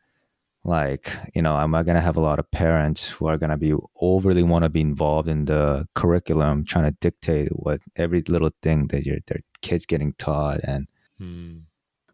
[0.67, 3.73] like you know, am I gonna have a lot of parents who are gonna be
[4.01, 8.87] overly want to be involved in the curriculum, trying to dictate what every little thing
[8.87, 10.87] that your their kids getting taught and
[11.19, 11.61] Mm.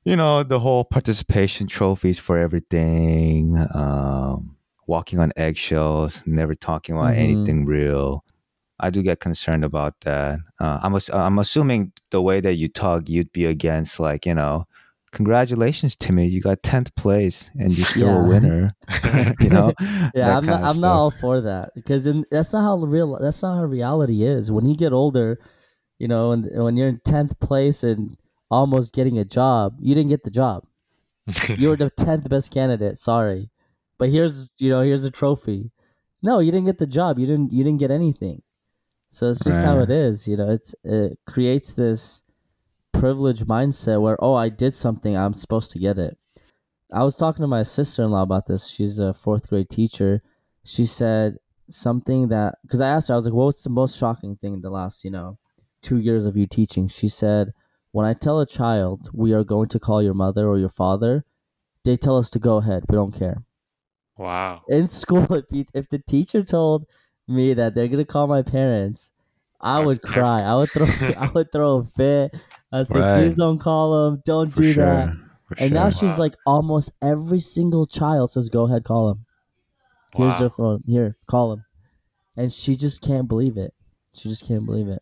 [0.06, 4.56] you know the whole participation trophies for everything um
[4.88, 7.18] walking on eggshells never talking about Mhm.
[7.26, 8.24] anything real
[8.80, 13.10] i do get concerned about that uh, i'm i'm assuming the way that you talk
[13.10, 14.66] you'd be against like you know
[15.14, 16.28] congratulations timmy.
[16.28, 18.72] You got 10th place and you're still a winner.
[19.40, 19.74] You know?
[20.14, 23.42] Yeah i'm not i'm not all for that because in, that's not how real that's
[23.42, 24.52] not how reality is.
[24.52, 25.40] When you get older
[26.00, 28.18] you know and when you're in 10th place and
[28.50, 30.66] almost getting a job you didn't get the job.
[31.48, 33.50] You were the 10th best candidate sorry.
[33.98, 35.72] But here's you know here's a trophy.
[36.22, 37.20] No you didn't get the job.
[37.20, 38.42] You didn't you didn't get anything.
[39.12, 40.50] So it's just how it is you know?
[40.50, 42.24] It's it creates this
[43.04, 46.18] privileged mindset where oh i did something i'm supposed to get it.
[46.94, 48.70] I was talking to my sister-in-law about this.
[48.70, 50.22] She's a fourth grade teacher.
[50.64, 51.36] She said
[51.68, 54.62] something that because i asked her i was like what's the most shocking thing in
[54.62, 55.38] the last you know
[55.82, 56.88] two years of you teaching?
[56.88, 57.52] She said
[57.92, 61.26] when i tell a child we are going to call your mother or your father
[61.84, 62.86] they tell us to go ahead.
[62.88, 63.44] We don't care.
[64.18, 64.62] Wow.
[64.70, 66.86] in school if you, if the teacher told
[67.28, 69.12] me that they're gonna call my parents
[69.64, 70.42] i would cry.
[70.42, 70.86] I would throw
[71.18, 72.36] i would throw a fit.
[72.72, 73.22] I would say Right.
[73.22, 74.86] please don't call them don't for do sure.
[74.86, 75.16] that.
[75.48, 76.08] For and now sure.
[76.08, 76.24] she's Wow.
[76.26, 79.26] like almost every single child says go ahead call him.
[80.16, 80.40] Here's Wow.
[80.40, 80.84] their phone.
[80.86, 81.64] Here call him.
[82.38, 83.74] And she just can't believe it.
[84.14, 85.02] She just can't believe it.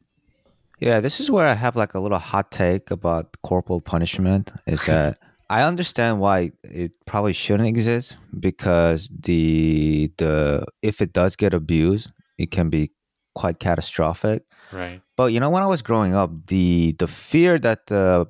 [0.80, 4.86] Yeah, this is where I have like a little hot take about corporal punishment is
[4.92, 5.18] that
[5.50, 12.12] I understand why it probably shouldn't exist because the the if it does get abused,
[12.38, 12.92] it can be
[13.36, 14.44] quite catastrophic.
[14.72, 15.02] Right.
[15.18, 18.28] But you know when I was growing up, the the fear that the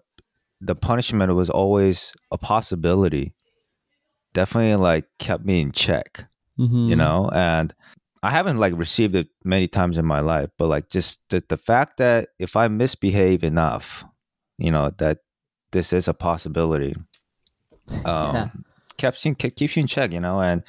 [0.62, 3.34] the punishment was always a possibility
[4.34, 6.26] definitely like kept me in check
[6.58, 6.88] mm-hmm.
[6.88, 7.74] you know and
[8.24, 11.58] i haven't like received it many times in my life but like just the, the
[11.58, 14.06] fact that if i misbehave enough
[14.58, 15.18] you know that
[15.72, 16.96] this is a possibility
[18.06, 18.48] um Yeah.
[18.98, 20.64] keeps you keeps you in check you know and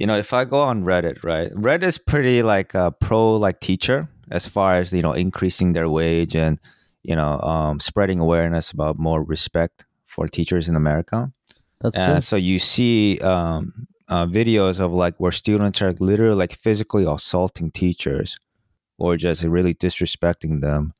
[0.00, 3.60] you know if i go on reddit right reddit is pretty like uh, pro like
[3.60, 6.58] teacher as far as you know increasing their wage and
[7.02, 11.30] you know um spreading awareness about more respect for teachers in america
[11.80, 16.34] that's and good so you see um, uh, videos of like where students are literally
[16.34, 18.36] like physically assaulting teachers
[18.98, 20.92] or just really disrespecting them.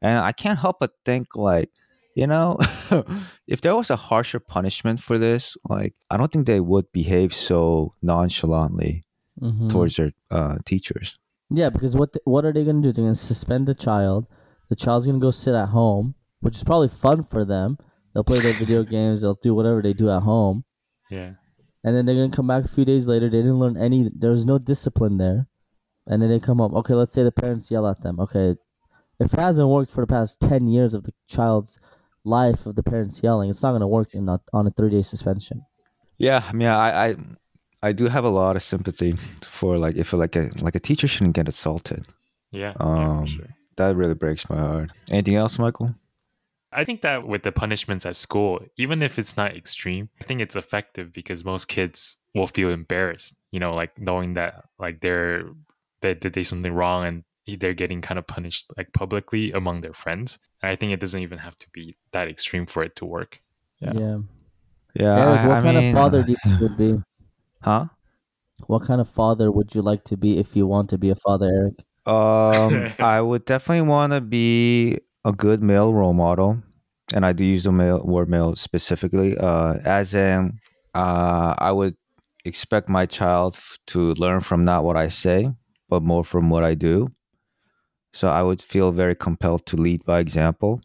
[0.00, 1.70] And I can't help but think like,
[2.14, 2.58] you know,
[3.46, 7.32] if there was a harsher punishment for this, like I don't think they would behave
[7.34, 9.04] so nonchalantly
[9.40, 9.70] Mhm.
[9.70, 11.18] towards their uh, teachers.
[11.48, 12.92] Yeah, because what the, what are they gonna do?
[12.92, 14.26] They're gonna suspend the child.
[14.68, 17.78] The child's gonna go sit at home, which is probably fun for them.
[18.12, 19.20] They'll play their video games.
[19.22, 20.64] They'll do whatever they do at home,
[21.10, 21.32] Yeah.
[21.82, 23.28] and then they're gonna come back a few days later.
[23.30, 24.10] They didn't learn any.
[24.14, 25.48] There was no discipline there,
[26.06, 26.74] and then they come home.
[26.76, 28.20] Okay, let's say the parents yell at them.
[28.20, 28.54] Okay,
[29.18, 31.78] if it hasn't worked for the past ten years of the child's
[32.24, 35.02] life of the parents yelling, it's not gonna work in a, on a three day
[35.02, 35.64] suspension.
[36.18, 37.16] Yeah, I mean, I, I
[37.82, 41.08] I do have a lot of sympathy for like if like a like a teacher
[41.08, 42.06] shouldn't get assaulted.
[42.52, 42.74] Yeah.
[42.78, 43.48] yeah Um, for sure.
[43.76, 44.90] That really breaks my heart.
[45.10, 45.94] Anything else, Michael?
[46.72, 50.40] I think that with the punishments at school, even if it's not extreme, I think
[50.40, 55.44] it's effective because most kids will feel embarrassed, you know, like knowing that like they're
[56.00, 59.92] they did they something wrong and they're getting kind of punished like publicly among their
[59.92, 60.38] friends.
[60.62, 63.40] And I think it doesn't even have to be that extreme for it to work.
[63.80, 63.92] Yeah.
[63.94, 64.18] Yeah.
[64.94, 66.98] Yeah, Eric, what I kind mean, of father do you think would be?
[67.62, 67.86] Huh?
[68.66, 71.14] What kind of father would you like to be if you want to be a
[71.14, 71.84] father, Eric?
[72.06, 76.60] Um, I would definitely want to be a good male role model,
[77.14, 79.38] and I do use the male word male specifically.
[79.38, 80.58] Uh, as in,
[80.92, 81.96] uh, I would
[82.44, 85.48] expect my child to learn from not what I say,
[85.88, 87.12] but more from what I do.
[88.12, 90.80] So I would feel very compelled to lead by example.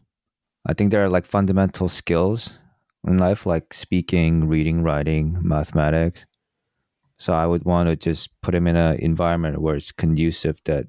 [0.66, 2.58] I think there are like fundamental skills
[3.06, 6.26] in life, like speaking, reading, writing, mathematics.
[7.18, 10.86] So I would want to just put him in an environment where it's conducive that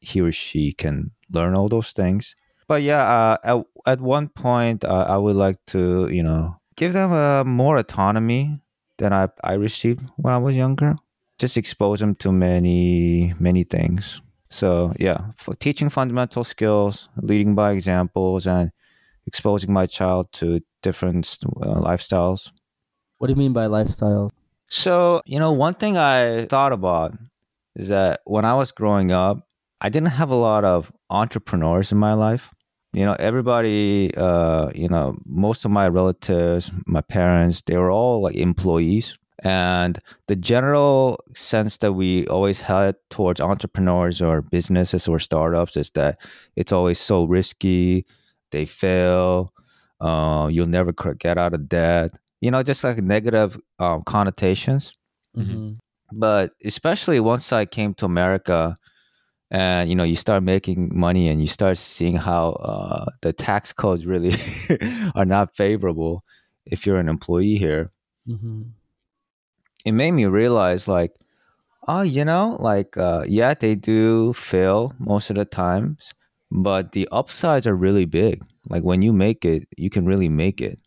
[0.00, 2.34] he or she can learn all those things.
[2.66, 6.92] But yeah, uh, at, at one point, uh, I would like to, you know, give
[6.92, 8.60] them uh, more autonomy
[8.98, 10.96] than I, I received when I was younger.
[11.38, 14.20] Just expose them to many, many things.
[14.50, 18.70] So yeah, for teaching fundamental skills, leading by examples, and
[19.26, 22.50] exposing my child to different uh, lifestyles.
[23.18, 24.30] What do you mean by lifestyles?
[24.68, 27.14] So, you know, one thing I thought about
[27.74, 29.46] is that when I was growing up,
[29.80, 32.50] I didn't have a lot of entrepreneurs in my life.
[32.92, 38.22] You know, everybody, uh, you know, most of my relatives, my parents, they were all
[38.22, 39.14] like employees.
[39.44, 45.90] And the general sense that we always had towards entrepreneurs or businesses or startups is
[45.90, 46.18] that
[46.56, 48.04] it's always so risky,
[48.50, 49.52] they fail,
[50.00, 52.12] uh, you'll never get out of debt.
[52.40, 54.92] You know, just like negative um, connotations.
[55.36, 55.46] Mhm.
[55.46, 55.78] Mhm.
[56.12, 58.78] But especially once I came to America,
[59.50, 63.72] and you know, you start making money and you start seeing how uh, the tax
[63.72, 64.34] codes really
[65.14, 66.24] are not favorable
[66.66, 67.90] if you're an employee here.
[68.28, 68.72] Mhm.
[69.88, 71.14] It made me realize, like,
[71.88, 76.10] oh, you know, like, uh, yeah, they do fail most of the times,
[76.50, 78.44] but the upsides are really big.
[78.68, 80.78] Like when you make it, you can really make it.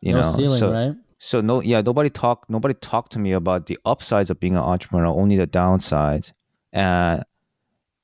[0.00, 0.94] You no know, ceiling, so right?
[1.20, 4.62] so no, yeah, nobody talk, nobody talked to me about the upsides of being an
[4.62, 6.32] entrepreneur, only the downsides.
[6.72, 7.22] And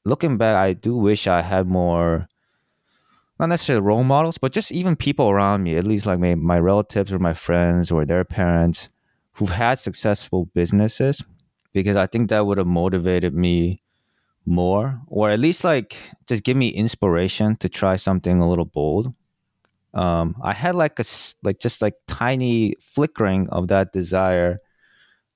[0.04, 2.28] looking back, I do wish I had more,
[3.40, 6.60] not necessarily role models, but just even people around me, at least like my, my
[6.60, 8.88] relatives or my friends or their parents
[9.38, 11.22] who've had successful businesses,
[11.72, 13.82] because I think that would have motivated me
[14.46, 15.96] more, or at least like
[16.26, 19.14] just give me inspiration to try something a little bold
[19.94, 21.04] um, I had like a
[21.42, 24.60] like just like tiny flickering of that desire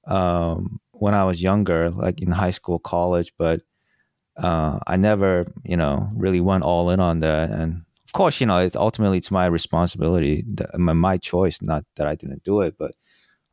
[0.07, 3.63] um, when I was younger, like in high school, college, but
[4.37, 7.51] uh, I never, you know, really went all in on that.
[7.51, 10.45] And of course, you know, it's ultimately it's my responsibility,
[10.77, 12.95] my, my choice, not that I didn't do it, but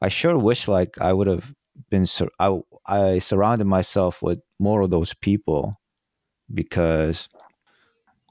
[0.01, 1.53] I sure wish like I would have
[1.89, 2.05] been.
[2.05, 5.79] Sur- I I surrounded myself with more of those people
[6.53, 7.27] because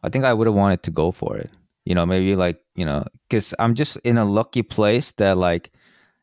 [0.03, 1.51] I think I would have wanted to go for it.
[1.85, 5.73] You know, maybe like, you know, because I'm just in a lucky place that like,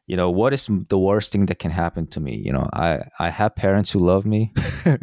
[0.05, 2.35] you know, what is the worst thing that can happen to me?
[2.35, 4.53] You know, I I have parents who love me,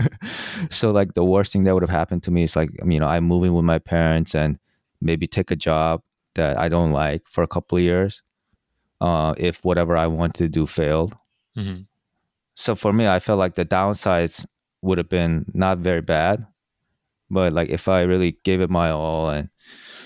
[0.70, 3.06] so like the worst thing that would have happened to me is like, you know,
[3.08, 4.58] I'm moving with my parents and
[5.00, 6.02] maybe take a job
[6.36, 8.22] that I don't like for a couple of years,
[9.02, 11.12] uh, if whatever I want to do failed.
[11.58, 11.86] Mhm.
[12.54, 14.46] So for me, I felt like the downsides
[14.82, 16.46] would have been not very bad,
[17.30, 19.48] but like if I really gave it my all and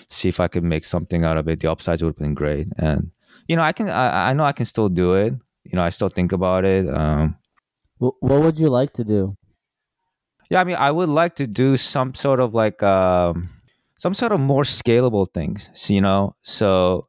[0.09, 2.68] see if I could make something out of it, the upsides would have been great.
[2.78, 3.11] And
[3.48, 5.35] you know, I can, I, I know I can still do it.
[5.64, 6.88] You know, I still think about it.
[6.88, 7.37] Um,
[7.98, 9.37] what would you like to do?
[10.50, 13.50] yeah, I mean, I would like to do some sort of like, um,
[13.98, 15.70] some sort of more scalable things.
[15.88, 17.06] You know, so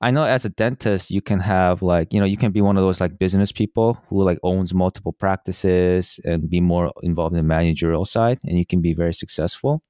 [0.00, 2.76] I know as a dentist, you can have like, you know, you can be one
[2.76, 7.38] of those like business people who like owns multiple practices and be more involved in
[7.38, 9.82] the managerial side, and you can be very successful.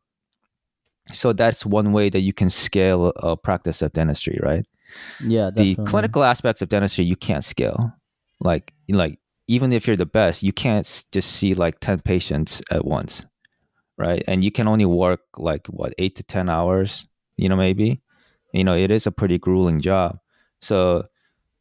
[1.13, 4.67] So that's one way that you can scale a practice of dentistry, right?
[5.21, 7.93] Yeah, the clinical aspects of dentistry you can't scale
[8.41, 12.85] like like even if you're the best you can't just see like 10 patients at
[12.85, 13.25] once
[13.97, 18.01] right and you can only work like what 8 to 10 hours you know maybe
[18.53, 20.19] you know it is a pretty grueling job.
[20.61, 21.07] So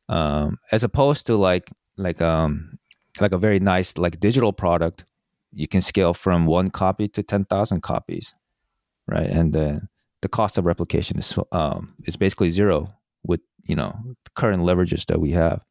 [0.10, 2.78] um as opposed to like like um
[3.20, 5.04] like a very nice like digital product
[5.54, 8.34] you can scale from one copy to 10,000 copies
[9.08, 9.30] right?
[9.30, 9.82] And the
[10.22, 13.96] the cost of replication is um is basically zero with you know
[14.36, 15.62] current leverages that we have.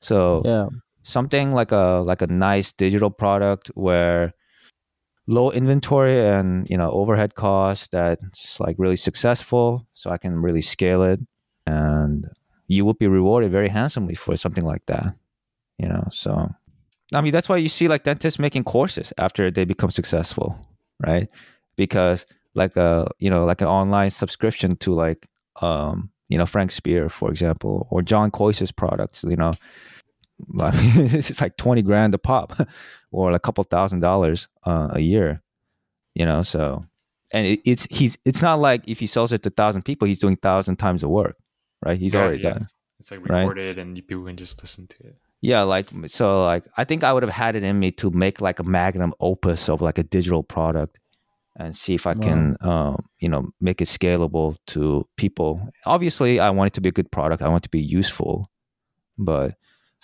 [0.00, 0.68] So Yeah.
[1.02, 4.32] something like a like a nice digital product where
[5.26, 10.62] low inventory and you know overhead costs that's like really successful so i can really
[10.62, 11.20] scale it.
[11.66, 12.26] And
[12.68, 15.14] you will be rewarded very handsomely for something like that
[15.78, 16.50] you know so
[17.14, 20.58] i mean that's why you see like dentists making courses after they become successful
[21.00, 21.28] right?
[21.76, 25.26] Because like a you know like an online subscription to like
[25.60, 29.52] um you know frank spear for example or john Kois's products you know
[30.60, 32.52] I mean, it's like 20 grand a pop
[33.12, 35.42] or a couple thousand dollars uh, a year
[36.14, 36.84] you know so
[37.32, 40.18] and it, it's he's it's not like if he sells it to thousand people he's
[40.20, 41.36] doing thousand times the work
[41.84, 43.42] right he's Yeah, already yeah, done It's, it's like right?
[43.42, 45.16] recorded and people can just listen to it.
[45.40, 48.40] yeah like so like i think i would have had it in me to make
[48.40, 50.98] like a magnum opus of like a digital product
[51.56, 52.20] and see if I Wow.
[52.20, 55.68] can, um, you know, make it scalable to people.
[55.86, 57.42] Obviously, I want it to be a good product.
[57.42, 58.50] I want it to be useful,
[59.16, 59.54] but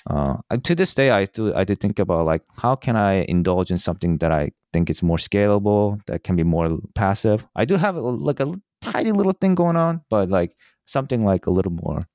[0.08, 3.70] uh, to this day, I do I did think about like how can I indulge
[3.70, 7.46] in something that I think is more scalable, that can be more passive.
[7.56, 11.46] I do have a, like a tiny little thing going on, but like something like
[11.46, 12.06] a little more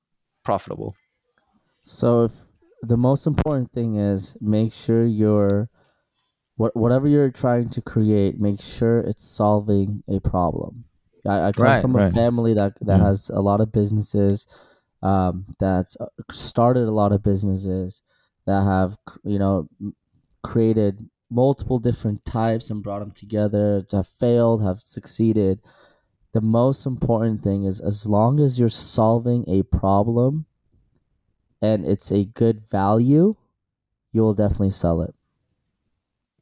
[0.44, 0.94] profitable.
[1.82, 2.32] So if
[2.82, 5.68] the most important thing is make sure you're
[6.56, 10.84] what whatever you're trying to create, make sure it's solving a problem.
[11.26, 12.12] I, I come Right, from a right.
[12.12, 13.06] family that that Mm.
[13.06, 14.46] has a lot of businesses,
[15.02, 18.02] um, that's uh, started a lot of businesses
[18.46, 19.68] that have you know
[20.42, 25.60] created multiple different types and brought them together, have failed, have succeeded.
[26.32, 30.46] The most important thing is as long as you're solving a problem
[31.62, 33.34] and it's a good value,
[34.12, 35.14] you will definitely sell it.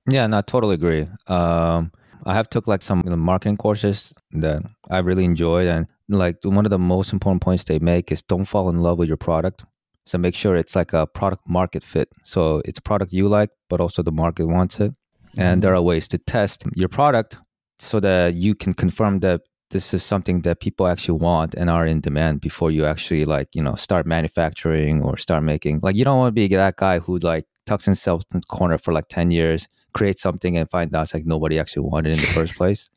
[0.08, 1.06] Yeah, no, I totally agree.
[1.28, 1.92] Um,
[2.26, 6.70] I have took like some marketing courses that I really enjoyed, and like one of
[6.70, 9.64] the most important points they make is don't fall in love with your product.
[10.06, 12.08] So make sure it's like a product market fit.
[12.24, 14.92] So it's a product you like, but also the market wants it.
[15.36, 15.60] And mm-hmm.
[15.60, 17.38] there are ways to test your product
[17.78, 19.40] so that you can confirm that
[19.70, 23.48] this is something that people actually want and are in demand before you actually like
[23.54, 25.80] you know start manufacturing or start making.
[25.82, 28.78] Like you don't want to be that guy who like tucks himself in the corner
[28.78, 32.18] for like ten years create something and find out it's like nobody actually wanted it
[32.18, 32.90] in the first place.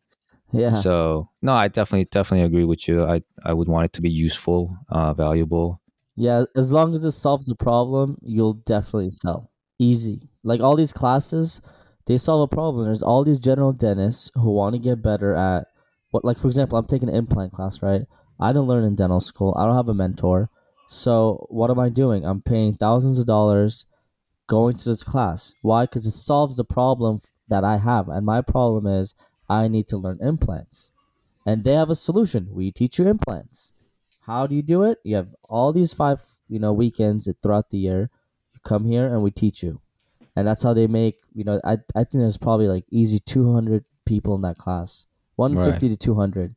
[0.52, 0.74] Yeah.
[0.80, 3.04] So no, I definitely definitely agree with you.
[3.04, 5.82] I I would want it to be useful, uh, valuable.
[6.16, 9.52] Yeah, as long as it solves the problem, you'll definitely sell.
[9.78, 10.30] Easy.
[10.44, 11.62] Like all these classes,
[12.08, 12.86] they solve a problem.
[12.86, 15.68] There's all these general dentists who want to get better at
[16.12, 18.02] what like for example, I'm taking an implant class, right?
[18.40, 19.54] I didn't learn in dental school.
[19.58, 20.50] I don't have a mentor.
[20.88, 22.26] So what am I doing?
[22.26, 23.86] I'm paying thousands of dollars
[24.48, 25.54] going to this class.
[25.62, 25.84] Why?
[25.84, 27.20] Because it solves the problem
[27.50, 28.08] that I have.
[28.08, 29.14] And my problem is
[29.50, 30.92] I need to learn implants.
[31.46, 32.50] And they have a solution.
[32.52, 33.72] We teach you implants.
[34.22, 35.00] How do you do it?
[35.04, 38.10] You have all these five, you know, weekends throughout the year.
[38.54, 39.80] You come here and we teach you.
[40.36, 43.86] And that's how they make, you know, I, I think there's probably like easy 200
[44.06, 45.08] people in that class.
[45.38, 46.56] 150 to 200.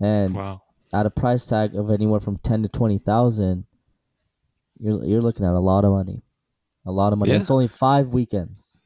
[0.00, 0.62] And Wow.
[0.92, 3.64] at a price tag of anywhere from 10 to 20,000,
[4.80, 6.22] you're you're looking at a lot of money.
[6.86, 7.30] A lot of money.
[7.30, 7.38] Yeah.
[7.38, 8.80] It's only 5 weekends.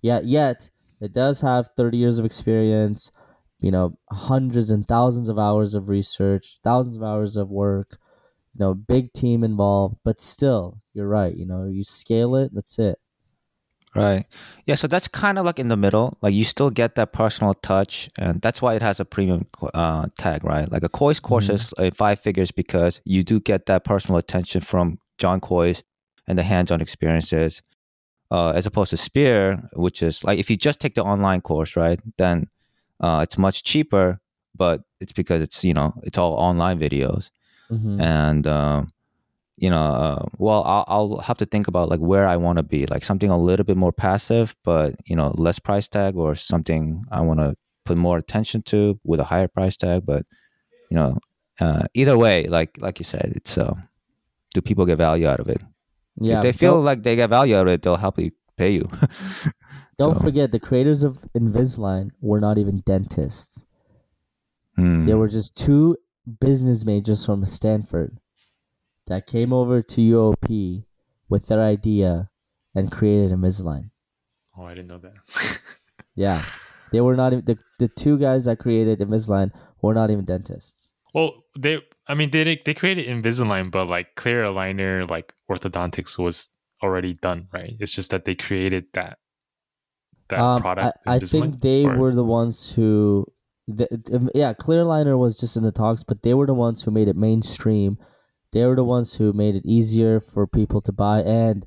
[0.00, 0.70] Yet yet
[1.04, 3.12] it does have 30 years of experience,
[3.60, 7.98] you know, hundreds and thousands of hours of research, thousands of hours of work,
[8.54, 12.78] you know, big team involved, but still, you're right, you know, you scale it, that's
[12.78, 12.98] it.
[13.94, 14.26] Right.
[14.66, 14.74] Yeah.
[14.74, 16.18] So that's kind of like in the middle.
[16.20, 20.06] Like you still get that personal touch, and that's why it has a premium uh,
[20.18, 20.70] tag, right?
[20.70, 21.54] Like a Kois course Mhm.
[21.54, 25.82] is uh, five figures because you do get that personal attention from John Kois
[26.26, 27.62] and the hands-on experiences,
[28.34, 29.38] uh, as opposed to Spear,
[29.84, 32.00] which is like if you just take the online course, right?
[32.22, 32.36] Then
[33.04, 34.06] uh, it's much cheaper,
[34.62, 37.24] but it's because it's you know it's all online videos
[37.70, 37.96] Mhm.
[38.00, 38.78] and um,
[39.64, 42.66] you know uh, well I'll, I'll have to think about like where i want to
[42.76, 46.30] be like something a little bit more passive but you know less price tag or
[46.52, 46.82] something
[47.18, 47.48] i want to
[47.88, 48.78] put more attention to
[49.10, 50.22] with a higher price tag but
[50.90, 51.10] you know
[51.64, 53.74] uh, either way like like you said it's uh,
[54.54, 55.62] do people get value out of it
[56.20, 56.36] Yeah.
[56.38, 58.88] if they feel like they get value out of it they'll happily pay you
[59.98, 63.64] Don't So, forget the creators of Invisalign were not even dentists.
[64.76, 65.96] mm, They were just two
[66.40, 68.18] business majors from Stanford
[69.06, 70.84] that came over to UOP
[71.28, 72.28] with their idea
[72.74, 73.90] and created Invisalign.
[74.58, 75.14] Oh, I didn't know that.
[76.16, 76.44] Yeah.
[76.92, 79.50] They were not even the, the two guys that created Invisalign
[79.82, 80.92] were not even dentists.
[81.14, 86.48] well, they, I mean, they they created Invisalign, but like clear aligner, like orthodontics was
[86.82, 87.76] already done, right?
[87.80, 89.18] It's just that they created that
[90.28, 90.98] that Um, product.
[91.06, 93.26] I, I think they or- were the ones who,
[93.68, 93.86] the,
[94.34, 97.08] yeah, clear aligner was just in the talks, but they were the ones who made
[97.08, 97.96] it mainstream.
[98.52, 101.66] They were the ones who made it easier for people to buy and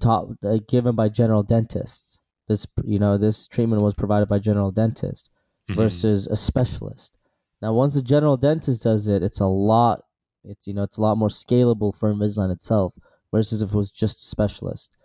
[0.00, 2.20] top uh, given by general dentists.
[2.46, 5.30] This you know this treatment was provided by general dentist
[5.68, 5.76] Mhm.
[5.76, 7.12] versus a specialist.
[7.60, 10.02] Now, once a general dentist does it, it's a lot.
[10.44, 12.94] It's you know it's a lot more scalable for Invisalign itself
[13.32, 14.96] versus if it was just a specialist.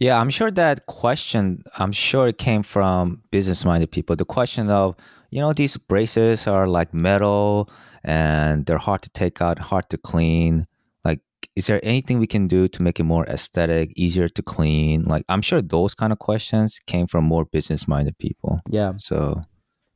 [0.00, 4.16] Yeah, I'm sure that question, I'm sure it came from business minded people.
[4.16, 4.96] The question of,
[5.30, 7.68] you know, these braces are like metal
[8.02, 10.66] and they're hard to take out, hard to clean.
[11.04, 11.20] Like,
[11.54, 15.04] is there anything we can do to make it more aesthetic, easier to clean?
[15.04, 18.62] Like, I'm sure those kind of questions came from more business minded people.
[18.70, 19.42] Yeah, So,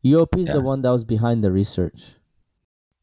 [0.04, 0.54] UOP is Yeah.
[0.54, 2.14] the one that was behind the research.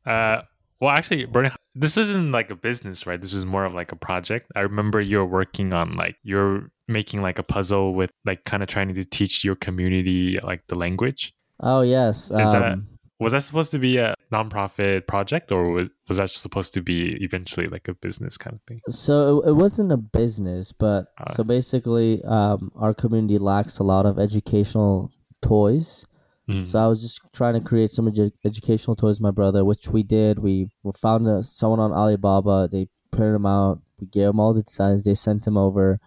[0.06, 0.42] Uh,
[0.80, 3.22] well, actually, Bernie, this isn't like a business, right?
[3.22, 4.52] This was more of like a project.
[4.56, 8.64] I remember you were working on like you're making like a puzzle with like kind
[8.64, 11.34] of trying to teach your community like the language.
[11.60, 12.32] Oh yes.
[12.32, 12.88] Is that- um,
[13.20, 17.14] Was that supposed to be a nonprofit project, or was was that supposed to be
[17.24, 18.82] eventually like a business kind of thing?
[18.90, 21.30] So it, it wasn't a business, but Ah.
[21.30, 25.12] so basically, um, our community lacks a lot of educational
[25.44, 26.04] toys.
[26.52, 26.66] Mhm.
[26.66, 30.04] So I was just trying to create some edu- educational toys, my brother, which we
[30.04, 30.40] did.
[30.40, 32.68] We found a, someone on Alibaba.
[32.72, 33.82] They printed them out.
[34.00, 35.04] We gave them all the designs.
[35.04, 36.00] They sent them over.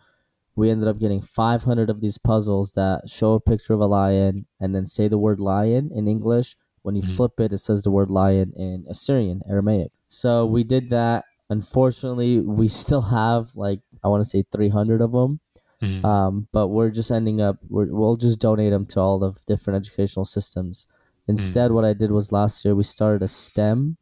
[0.57, 4.47] We ended up getting 500 of these puzzles that show a picture of a lion
[4.61, 6.57] and then say the word lion in English.
[6.83, 7.17] When you Mhm.
[7.17, 9.91] flip it, it says the word lion in Assyrian, Aramaic.
[10.07, 11.25] So we did that.
[11.51, 15.41] Unfortunately, we still have like I want to say 300 of them.
[15.85, 16.05] Mhm.
[16.05, 19.77] Um, but we're just ending up we're, we'll just donate them to all of different
[19.77, 20.87] educational systems.
[21.29, 23.97] Instead, what I did was last year we started a STEM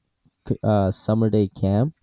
[0.63, 1.95] uh, summer day camp.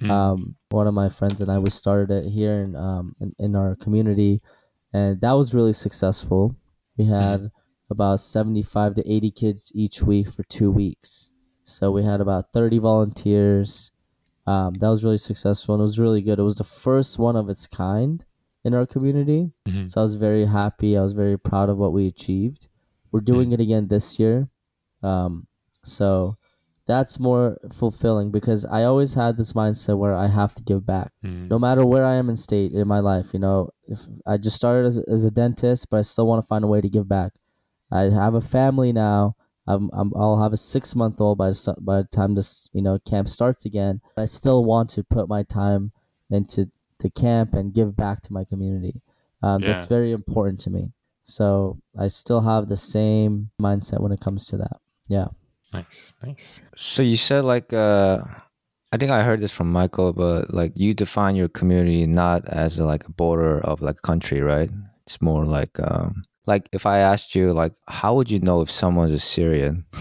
[0.00, 0.10] Mhm.
[0.10, 3.56] Um, one of my friends and I we started it here in um in, in
[3.56, 4.40] our community,
[4.92, 6.54] and that was really successful.
[6.96, 7.50] We had
[7.90, 11.32] about seventy five to eighty kids each week for two weeks.
[11.64, 13.92] So we had about thirty volunteers.
[14.46, 16.38] Um, that was really successful and it was really good.
[16.38, 18.24] It was the first one of its kind
[18.64, 19.52] in our community.
[19.66, 19.88] Mhm.
[19.90, 20.96] So I was very happy.
[20.96, 22.68] I was very proud of what we achieved.
[23.12, 24.48] We're doing it again this year.
[25.02, 25.46] Um,
[25.84, 26.36] so
[26.86, 31.12] that's more fulfilling because I always had this mindset where I have to give back.
[31.24, 31.48] Mhm.
[31.48, 34.56] No matter where I am in state in my life, you know, if I just
[34.56, 37.06] started as, as a dentist, but I still want to find a way to give
[37.08, 37.32] back.
[37.90, 39.36] I have a family now.
[39.66, 42.98] I'm, I'm I'll have a six month old by by the time this you know
[43.00, 44.00] camp starts again.
[44.16, 45.92] I still want to put my time
[46.30, 46.70] into
[47.00, 49.00] the camp and give back to my community.
[49.42, 50.92] Um, That's very important to me.
[51.24, 54.80] So I still have the same mindset when it comes to that.
[55.08, 55.28] Yeah.
[55.72, 56.62] Nice, nice.
[56.74, 58.22] So you said like uh
[58.90, 62.78] I think I heard this from Michael, but like you define your community not as
[62.78, 64.70] a, like a border of like a country, right?
[65.06, 68.70] It's more like um like if I asked you like how would you know if
[68.70, 69.84] someone's Assyrian?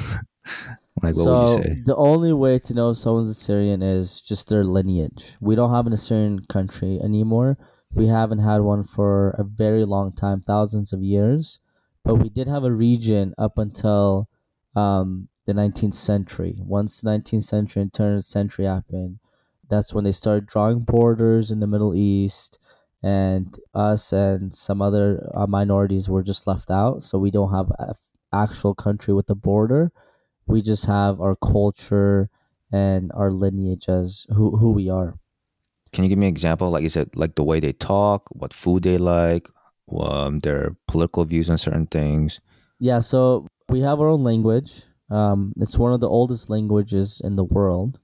[1.04, 1.82] like what so would you say?
[1.86, 5.36] the only way to know someone's Assyrian is just their lineage.
[5.40, 7.58] We don't have an Assyrian country anymore.
[7.94, 11.60] We haven't had one for a very long time, thousands of years.
[12.04, 14.30] But we did have a region up until
[14.76, 16.56] um, the 19th century.
[16.60, 19.20] Once the 19th century and turn of the century happened,
[19.70, 22.60] that's when they started drawing borders in the Middle East.
[23.04, 27.04] And us and some other uh, minorities were just left out.
[27.04, 27.94] So we don't have an
[28.34, 29.92] actual country with a border
[30.48, 32.30] we just have our culture
[32.72, 35.18] and our lineage as who, who we are.
[35.94, 36.70] Can you give me an example?
[36.70, 39.48] Like is it like the way they talk, what food they like,
[39.98, 42.40] um, their political views on certain things?
[42.80, 44.84] Yeah, so we have our own language.
[45.10, 48.00] Um, it's one of the oldest languages in the world.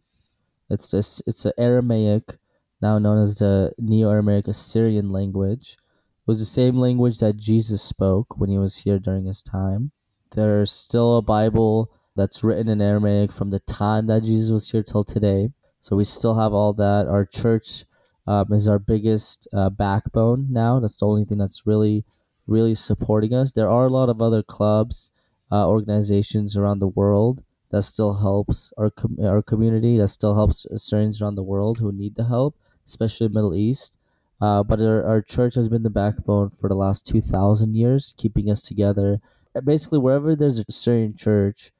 [0.70, 2.38] It's this it's an Aramaic,
[2.82, 5.78] now known as the Neo-Aramaic Assyrian language.
[5.80, 9.92] It was the same language that Jesus spoke when he was here during his time.
[10.32, 14.84] There's still a Bible that's written in Aramaic from the time that Jesus was here
[14.84, 15.50] till today.
[15.80, 17.08] So we still have all that.
[17.08, 17.86] Our church
[18.26, 20.80] um, is our biggest uh, backbone now.
[20.80, 22.06] That's the only thing that's really,
[22.48, 23.52] really supporting us.
[23.52, 25.12] There are a lot of other clubs,
[25.52, 27.44] uh, organizations around the world
[27.74, 29.98] that still helps our com- our community.
[29.98, 32.56] That still helps Assyrians around the world who need the help,
[32.86, 33.98] especially Middle East.
[34.40, 38.50] Uh, but our, our church has been the backbone for the last 2,000 years, keeping
[38.50, 39.20] us together.
[39.66, 41.73] Basically, wherever there's Assyrian church,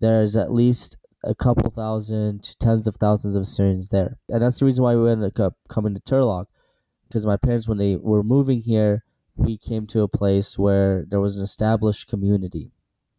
[0.00, 4.18] there's at least a couple thousand to tens of thousands of Assyrians there.
[4.28, 6.46] And that's the reason why we ended up coming to Turlock.
[7.08, 9.04] Because my parents, when they were moving here,
[9.36, 12.72] we came to a place where there was an established community.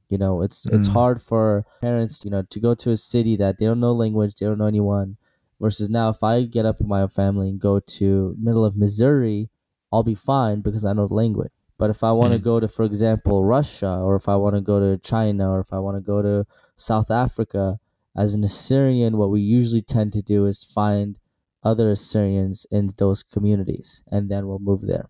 [0.10, 0.94] You know, it's it's Mm.
[0.94, 4.36] hard for parents, you know, to go to a city that they don't know language,
[4.36, 5.18] they don't know anyone.
[5.60, 9.50] Versus now, if I get up with my family and go to middle of Missouri,
[9.94, 11.52] I'll be fine because I know the language.
[11.82, 12.50] But if I want to Mhm.
[12.52, 15.74] go to, for example, Russia, or if I want to go to China, or if
[15.74, 17.80] I want to go to South Africa,
[18.24, 21.18] as an Assyrian, what we usually tend to do is find
[21.64, 25.08] other Assyrians in those communities, and then we'll move there.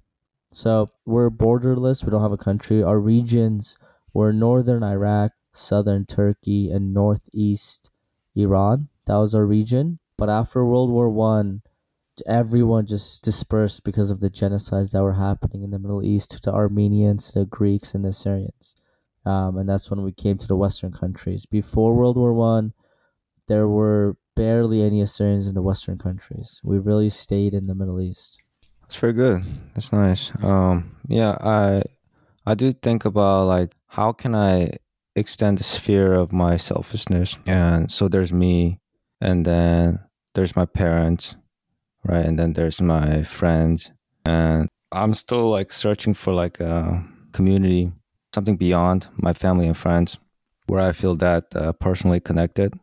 [0.51, 2.05] So we're borderless.
[2.05, 2.81] We don't have a country.
[2.81, 3.77] Our regions
[4.13, 7.89] were northern Iraq, southern Turkey, and northeast
[8.33, 8.87] Iran.
[9.07, 9.99] That was our region.
[10.15, 11.63] But after World War One,
[12.25, 16.41] everyone just dispersed because of the genocides that were happening in the Middle East to
[16.41, 18.75] the Armenians, the Greeks, and the Assyrians.
[19.25, 21.45] Um, and that's when we came to the Western countries.
[21.45, 22.73] Before World War One,
[23.47, 26.61] there were barely any Assyrians in the Western countries.
[26.63, 28.39] We really stayed in the Middle East.
[28.81, 29.43] That's very good.
[29.73, 30.31] That's nice.
[30.41, 31.83] Um, yeah, I
[32.45, 34.77] I do think about like how can I
[35.15, 38.79] extend the sphere of my selfishness, and so there's me,
[39.19, 39.99] and then
[40.33, 41.35] there's my parents,
[42.03, 43.91] right, and then there's my friends,
[44.25, 47.91] and I'm still like searching for like a community
[48.33, 50.17] something beyond my family and friends
[50.67, 52.73] where I feel that uh, personally connected.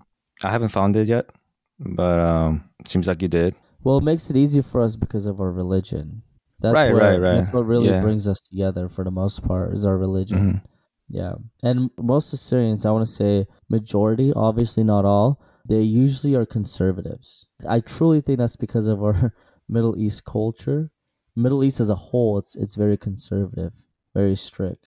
[0.45, 1.31] I haven't found it yet,
[1.79, 3.55] but um, seems like you did.
[3.83, 6.23] Well, it makes it easy for us because of our religion.
[6.61, 7.41] That's Right, what, right, right.
[7.41, 8.01] That's what really Yeah.
[8.01, 10.39] brings us together for the most part is our religion.
[10.39, 10.63] Mhm.
[11.09, 11.35] Yeah.
[11.63, 17.47] And most Assyrians, I want to say majority, obviously not all, they usually are conservatives.
[17.69, 19.35] I truly think that's because of our
[19.69, 20.91] Middle East culture.
[21.37, 23.73] Middle East as a whole, it's it's very conservative,
[24.15, 24.89] very strict.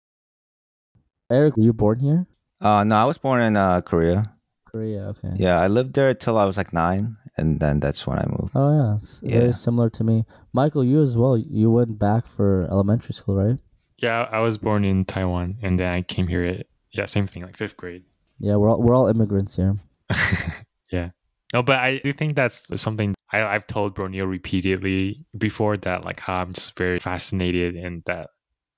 [1.31, 2.27] Eric, were you born here?
[2.61, 4.33] Uh, no, I was born in uh, Korea.
[4.65, 5.33] Korea, okay.
[5.37, 8.53] Yeah, I lived there till I was like nine, and then that's when I moved.
[8.55, 9.41] Oh yeah, it's Yeah.
[9.41, 10.25] very similar to me.
[10.53, 11.37] Michael, you as well.
[11.37, 13.59] You went back for elementary school, right?
[13.99, 17.43] Yeah, I was born in Taiwan and then I came here at, yeah, same thing,
[17.43, 18.05] like fifth grade.
[18.39, 19.79] Yeah, we're all, we're all immigrants here.
[20.91, 21.11] yeah.
[21.53, 26.21] No, but I do think that's something I, I've told Broneil repeatedly before that, like,
[26.21, 28.31] how I'm just very fascinated and that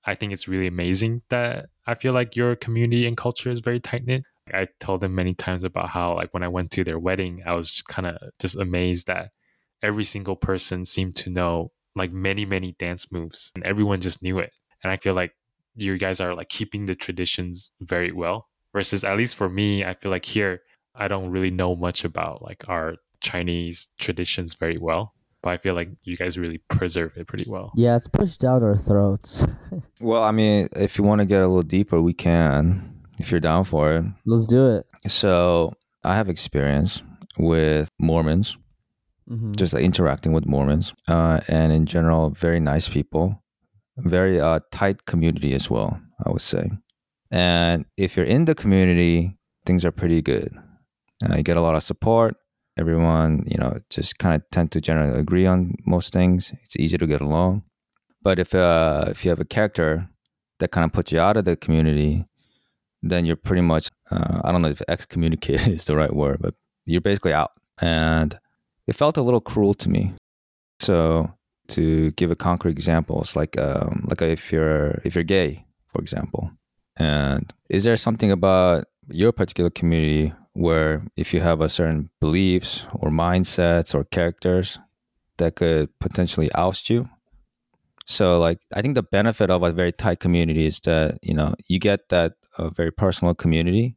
[0.05, 3.79] I think it's really amazing that I feel like your community and culture is very
[3.79, 4.23] tight knit.
[4.53, 7.53] I told them many times about how, like, when I went to their wedding, I
[7.53, 9.31] was kind of just amazed that
[9.81, 14.39] every single person seemed to know like many, many dance moves and everyone just knew
[14.39, 14.51] it.
[14.83, 15.31] And I feel like
[15.75, 19.93] you guys are like keeping the traditions very well versus at least for me, I
[19.93, 20.61] feel like here,
[20.99, 25.73] I don't really know much about like our Chinese traditions very well, but I feel
[25.73, 27.71] like you guys really preserve it pretty well.
[27.75, 29.45] Yeah, it's pushed down our throats.
[30.01, 33.01] Well, I mean, if you want to get a little deeper, we can.
[33.19, 34.05] If you're down for it.
[34.25, 34.85] Let's do it.
[35.11, 35.73] So
[36.05, 37.03] I have experience
[37.37, 38.55] with Mormons,
[39.27, 43.43] hmm just like, interacting with Mormons, uh, and in general, very nice people,
[43.97, 45.99] very uh, tight community as well.
[46.25, 46.71] I would say,
[47.29, 50.57] and if you're in the community, things are pretty good.
[51.23, 52.35] Uh, you get a lot of support.
[52.77, 56.53] Everyone, you know, just kind of tend to generally agree on most things.
[56.63, 57.63] It's easy to get along.
[58.21, 60.09] But if uh, if you have a character
[60.59, 62.25] that kind of puts you out of the community,
[63.01, 66.53] then you're pretty much uh, I don't know if excommunicated is the right word, but
[66.85, 67.51] you're basically out.
[67.81, 68.37] And
[68.87, 70.13] it felt a little cruel to me.
[70.79, 71.31] So
[71.69, 76.01] to give a concrete example, it's like um, like if you're if you're gay, for
[76.01, 76.51] example,
[76.97, 82.85] and is there something about your particular community where if you have a certain beliefs
[82.93, 84.79] or mindsets or characters
[85.37, 87.09] that could potentially oust you?
[88.05, 91.55] So like I think the benefit of a very tight community is that you know
[91.67, 93.95] you get that uh, very personal community,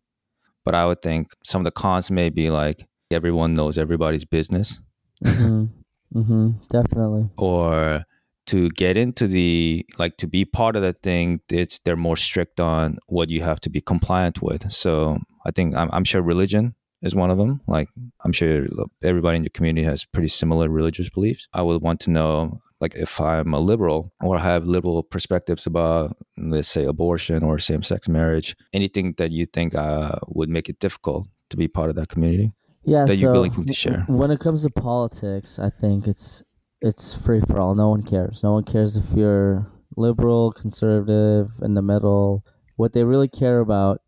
[0.65, 4.79] but I would think some of the cons may be like everyone knows everybody's business.
[5.25, 5.65] Hmm
[6.13, 7.31] hmm Definitely.
[7.39, 8.05] or
[8.47, 12.59] to get into the like to be part of that thing it's they're more strict
[12.59, 14.71] on what you have to be compliant with.
[14.73, 17.89] So i think i'm, I'm sure religion is one of them like
[18.25, 18.67] i'm sure
[19.03, 22.95] everybody in your community has pretty similar religious beliefs i would want to know like
[22.95, 28.09] if i'm a liberal or I have liberal perspectives about let's say abortion or same-sex
[28.09, 32.09] marriage anything that you think uh, would make it difficult to be part of that
[32.09, 32.53] community
[32.85, 33.05] Yeah.
[33.07, 34.05] that so you're willing to share.
[34.09, 36.43] When it comes to politics, I think it's
[36.81, 37.75] it's free for all.
[37.77, 38.43] No one cares.
[38.43, 42.43] No one cares if you're liberal, conservative, in the middle.
[42.77, 44.02] What they really care about,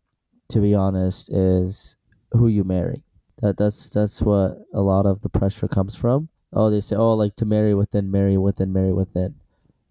[0.49, 1.97] to be honest, is
[2.31, 3.03] who you marry.
[3.41, 6.29] That that's that's what a lot of the pressure comes from.
[6.53, 9.35] Oh, they say, oh, like to marry within, marry within, marry within.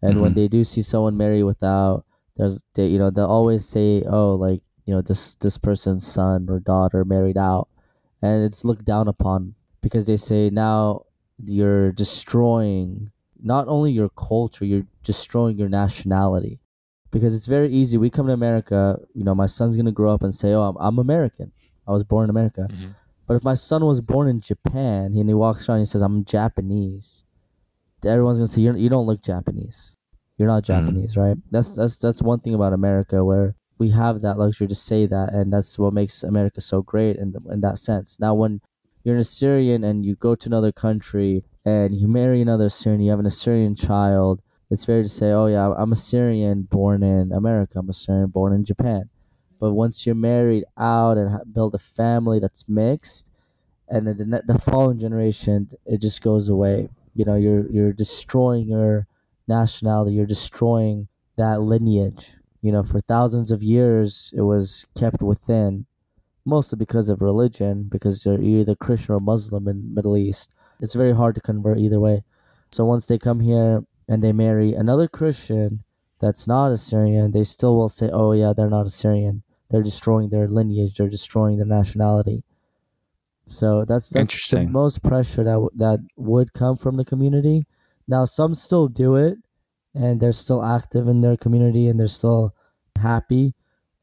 [0.02, 0.34] And when Mhm.
[0.34, 2.04] they do see someone marry without,
[2.36, 6.48] there's they you know they'll always say, oh, like you know this this person's son
[6.48, 7.68] or daughter married out,
[8.22, 11.04] and it's looked down upon because they say now
[11.44, 13.10] you're destroying
[13.42, 16.58] not only your culture, you're destroying your nationality.
[17.14, 17.96] Because it's very easy.
[17.96, 18.78] We come to America,
[19.18, 21.48] you know, my son's gonna grow up and say, "Oh, I'm, I'm American.
[21.88, 22.90] I was born in America." Mhm.
[23.26, 26.02] But if my son was born in Japan and he walks around and he says,
[26.02, 27.24] "I'm Japanese,"
[28.04, 29.96] everyone's gonna say, "You're, you don't look Japanese.
[30.36, 34.38] You're not Japanese, right?" That's that's that's one thing about America where we have that
[34.38, 38.08] luxury to say that, and that's what makes America so great in in that sense.
[38.20, 38.60] Now, when
[39.04, 43.10] you're an Assyrian and you go to another country and you marry another Assyrian, you
[43.10, 44.40] have an Assyrian child.
[44.70, 47.78] It's fair to say, "Oh yeah, I'm Assyrian born in America.
[47.78, 49.08] I'm Assyrian born in Japan."
[49.60, 53.30] But once you're married out and build a family that's mixed,
[53.88, 56.88] and then the, the following generation, it just goes away.
[57.14, 59.06] You know, you're you're destroying your
[59.46, 60.14] nationality.
[60.14, 62.32] You're destroying that lineage.
[62.62, 65.86] You know, for thousands of years, it was kept within,
[66.46, 70.54] mostly because of religion, because you're either Christian or Muslim in Middle East.
[70.80, 72.24] It's very hard to convert either way.
[72.72, 75.84] So once they come here and they marry another Christian
[76.20, 79.42] that's not Assyrian, they still will say, "Oh yeah, they're not Assyrian.
[79.70, 80.96] They're destroying their lineage.
[80.96, 82.44] They're destroying their nationality."
[83.46, 87.66] So that's that's the most pressure that w- that would come from the community.
[88.08, 89.38] Now some still do it,
[89.94, 92.54] and they're still active in their community and they're still
[92.96, 93.54] happy.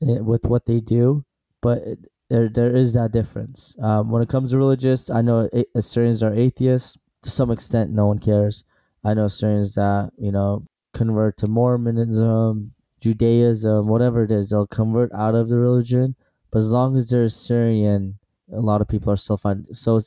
[0.02, 1.24] eh, with what they do,
[1.62, 2.00] but it,
[2.30, 3.76] there there is that difference.
[3.80, 7.92] Um, when it comes to religious, I know A- Assyrians are atheists to some extent.
[7.92, 8.64] No one cares.
[9.04, 15.12] I know Assyrians that you know convert to Mormonism, Judaism, whatever it is, they'll convert
[15.14, 16.16] out of the religion.
[16.52, 18.18] But as long as they're Assyrian,
[18.52, 19.66] a lot of people are still fine.
[19.74, 20.00] So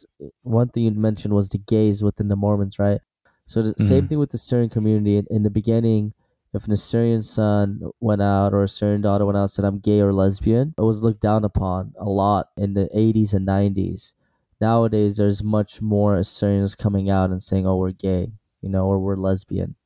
[0.42, 3.00] one thing you mentioned was the gays within the Mormons, right?
[3.46, 4.08] So the same Mhm.
[4.08, 5.16] thing with the Assyrian community.
[5.16, 6.12] In, in the beginning,
[6.52, 9.78] if an Assyrian son went out or a Assyrian daughter went out and said, I'm
[9.78, 14.14] gay or lesbian, it was looked down upon a lot in the 80s and 90s.
[14.60, 18.32] Nowadays, there's much more Assyrians coming out and saying, oh, we're gay,
[18.64, 19.76] you know, or we're lesbian.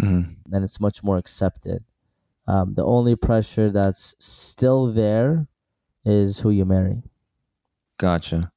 [0.00, 0.36] Mhm.
[0.52, 1.84] And it's much more accepted.
[2.48, 5.46] Um, the only pressure that's still there
[6.04, 7.02] is who you marry.
[7.98, 8.50] Gotcha.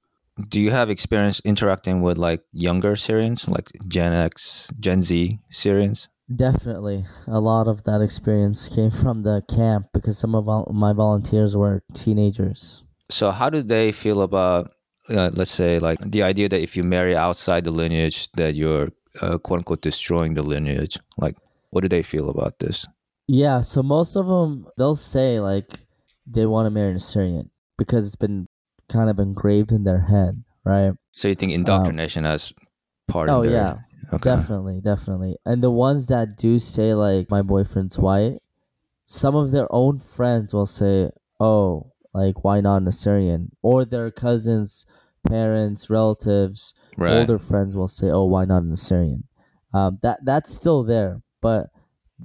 [0.50, 6.10] Do you have experience interacting with like younger Assyrians, like Gen X, Gen Z Assyrians?
[6.34, 7.06] Definitely.
[7.28, 11.84] A lot of that experience came from the camp because some of my volunteers were
[11.94, 12.84] teenagers.
[13.12, 14.74] So, how do they feel about,
[15.10, 18.90] uh, let's say, like the idea that if you marry outside the lineage, that you're
[19.22, 21.00] uh, quote unquote destroying the lineage?
[21.18, 21.38] Like,
[21.72, 22.86] what do they feel about this?
[23.28, 25.80] Yeah, so most of them they'll say like
[26.28, 28.48] they want to marry an Assyrian because it's been
[28.88, 30.94] kind of engraved in their head, right?
[31.14, 32.54] So, you think indoctrination has
[33.08, 33.76] part Oh in their, yeah,
[34.14, 34.30] okay.
[34.36, 35.38] definitely, definitely.
[35.46, 38.40] And the ones that do say like my boyfriend's white,
[39.06, 41.10] some of their own friends will say,
[41.40, 44.86] "Oh, like why not an Assyrian?" Or their cousins,
[45.26, 47.18] parents, relatives, right.
[47.20, 49.24] older friends will say, "Oh, why not an Assyrian?"
[49.74, 51.70] Um, that that's still there, but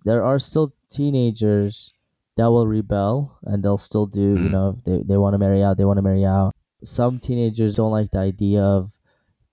[0.04, 1.92] there are still teenagers
[2.36, 4.20] that will rebel and they'll still do.
[4.38, 4.50] You Mm.
[4.52, 6.54] know, if they they want to marry out, they want to marry out.
[6.82, 8.92] Some teenagers don't like the idea of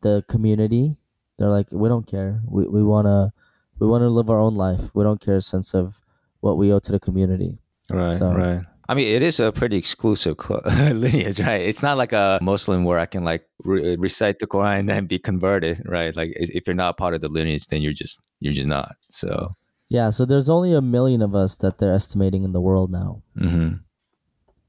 [0.02, 0.98] the community.
[1.38, 2.41] They're like, we don't care.
[2.48, 3.34] We we wanna
[3.80, 4.93] we wanna live our own life.
[4.95, 6.02] We don't care a sense of
[6.41, 7.60] what we owe to the community.
[7.91, 8.64] Right, So- right.
[8.90, 10.62] I mean, it is a pretty exclusive cl-
[10.94, 11.62] lineage, right?
[11.62, 15.06] It's not like a Muslim where I can like re- recite the Quran and then
[15.08, 16.16] be converted, right?
[16.16, 18.96] Like if you're not part of the lineage, then you're just you're just not.
[19.10, 19.56] So,
[19.90, 23.24] Yeah, so there's only a million of us that they're estimating in the world now.
[23.38, 23.82] mhm.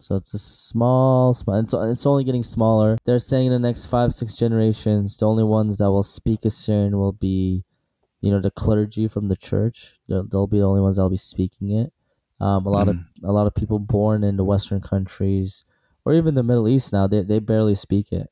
[0.00, 1.58] So it's a small, small.
[1.58, 2.98] It's, it's only getting smaller.
[3.04, 6.96] They're saying in the next five, six generations, the only ones that will speak Assyrian
[6.96, 7.64] will be,
[8.20, 9.98] you know, the clergy from the church.
[10.08, 11.92] They'll, they'll be the only ones that'll be speaking it.
[12.40, 15.64] Um, a lot of a lot of people born in the Western countries
[16.04, 18.28] or even the Middle East now, they they barely speak it.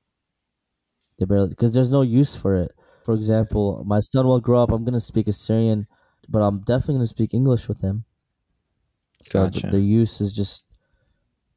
[1.18, 2.72] They barely because there's no use for it.
[3.04, 4.72] For example, my son will grow up.
[4.72, 5.86] I'm gonna speak Assyrian,
[6.28, 8.04] but I'm definitely gonna speak English with him.
[9.20, 9.66] So Gotcha.
[9.66, 10.66] the, the use is just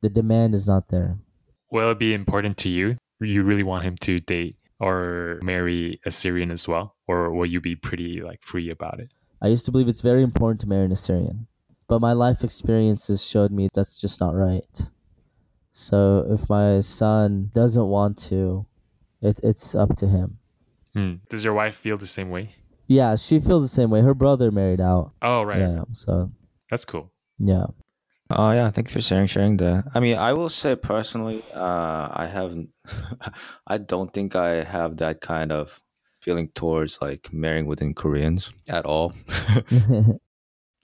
[0.02, 1.18] the demand is not there.
[1.72, 2.98] Will it be important to you?
[3.20, 6.96] You really want him to date or marry Assyrian as well?
[7.08, 9.10] Or will you be pretty like free about it?
[9.42, 11.48] I used to believe it's very important to marry an Assyrian,
[11.90, 14.90] but my life experiences showed me that's just not right.
[15.74, 18.66] So if my son doesn't want to,
[19.22, 20.38] it, it's up to him.
[20.94, 21.16] Hmm.
[21.30, 22.50] Does your wife feel the same way?
[22.88, 24.02] Yeah, she feels the same way.
[24.02, 25.14] Her brother married out.
[25.22, 25.60] Oh, right.
[25.60, 26.32] Yeah, so
[26.70, 27.12] That's cool.
[27.40, 27.66] yeah.
[28.32, 29.86] Oh yeah, thank you for sharing sharing that.
[29.96, 32.70] I mean, I will say personally, uh, I haven't.
[33.68, 35.82] I don't think I have that kind of
[36.22, 39.14] feeling towards like marrying within Koreans at all.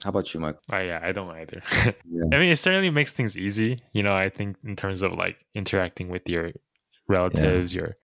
[0.06, 0.58] How about you, Mike?
[0.72, 1.64] Oh, yeah, I don't either.
[2.08, 2.26] Yeah.
[2.32, 3.80] I mean, it certainly makes things easy.
[3.92, 6.52] You know, I think in terms of like interacting with your
[7.08, 7.98] relatives, your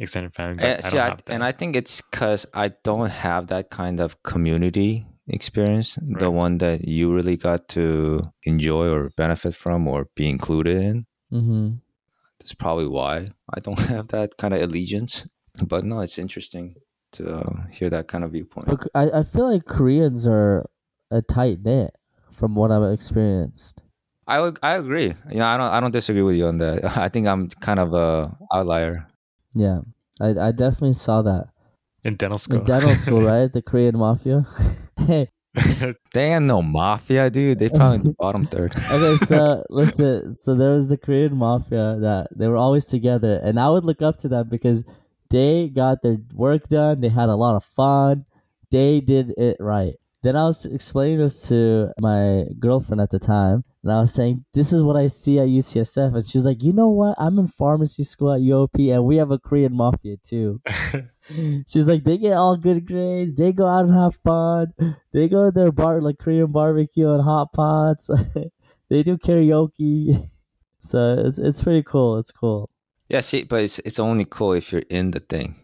[0.00, 0.56] extended family.
[0.56, 4.00] But Uh, I see, I, and I think it's because I don't have that kind
[4.00, 10.08] of community experience, the one that you really got to enjoy or benefit from or
[10.16, 11.06] be included in.
[11.30, 11.68] hmm
[12.40, 15.28] That's probably why I don't have that kind of allegiance.
[15.62, 16.74] But no, it's interesting
[17.12, 18.68] to uh, hear that kind of viewpoint.
[18.96, 20.66] I, I feel like Koreans are
[21.10, 21.94] a tight knit
[22.30, 23.82] from what I've experienced.
[24.26, 25.14] I I agree.
[25.30, 26.84] You know, I don't I don't disagree with you on that.
[26.96, 29.06] I think I'm kind of a outlier.
[29.54, 29.80] Yeah,
[30.20, 31.48] I, I definitely saw that
[32.04, 32.58] in dental school.
[32.58, 33.52] in dental school, right?
[33.52, 34.46] The Korean mafia.
[35.06, 35.28] hey,
[36.12, 37.58] They ain't no mafia, dude.
[37.58, 38.74] They probably the bottom third.
[38.76, 43.58] okay, so listen, so there was the Korean mafia that they were always together, and
[43.58, 44.84] I would look up to them because
[45.30, 47.00] they got their work done.
[47.00, 48.26] They had a lot of fun.
[48.70, 49.94] They did it right.
[50.22, 54.44] Then I was explaining this to my girlfriend at the time, and I was saying,
[54.52, 57.14] "This is what I see at UCSF," and she's like, "You know what?
[57.18, 60.60] I'm in pharmacy school at UOP, and we have a Korean mafia too."
[61.66, 63.34] She's like, they get all good grades.
[63.34, 64.72] They go out and have fun.
[65.12, 68.10] They go to their bar, like Korean barbecue and hot pots.
[68.88, 70.28] they do karaoke.
[70.78, 72.18] So it's it's pretty cool.
[72.18, 72.70] It's cool.
[73.08, 75.56] Yeah, see, but it's it's only cool if you're in the thing.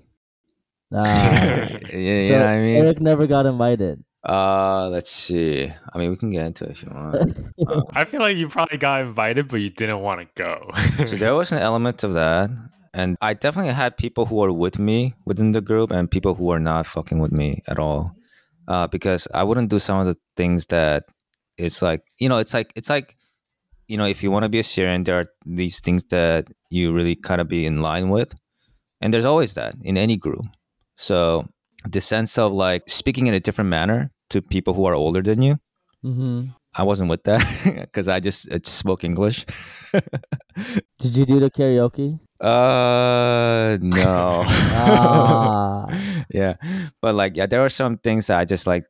[0.92, 2.76] Ah, Yeah, you so know what I mean?
[2.78, 4.02] Eric never got invited.
[4.24, 5.72] Uh, let's see.
[5.92, 7.86] I mean, we can get into it if you want.
[7.92, 10.70] I feel like you probably got invited, but you didn't want to go.
[10.96, 12.50] so there was an element of that,
[12.94, 16.44] and I definitely had people who were with me within the group, and people who
[16.44, 18.14] were not fucking with me at all.
[18.68, 21.04] Uh, because I wouldn't do some of the things that
[21.58, 23.16] it's like you know, it's like it's like
[23.88, 27.16] you know, if you want to be Assyrian, there are these things that you really
[27.16, 28.34] kind of be in line with,
[29.00, 30.46] and there's always that in any group.
[30.96, 31.48] So
[31.88, 35.42] the sense of like speaking in a different manner to people who are older than
[35.42, 35.58] you.
[36.02, 37.44] hmm I wasn't with that
[37.92, 39.44] because I just, I just spoke English.
[40.98, 42.18] Did you do the karaoke?
[42.40, 44.44] uh, no.
[44.48, 45.86] Ah.
[46.32, 46.54] yeah,
[47.00, 48.84] but like, yeah, there were some things that I just like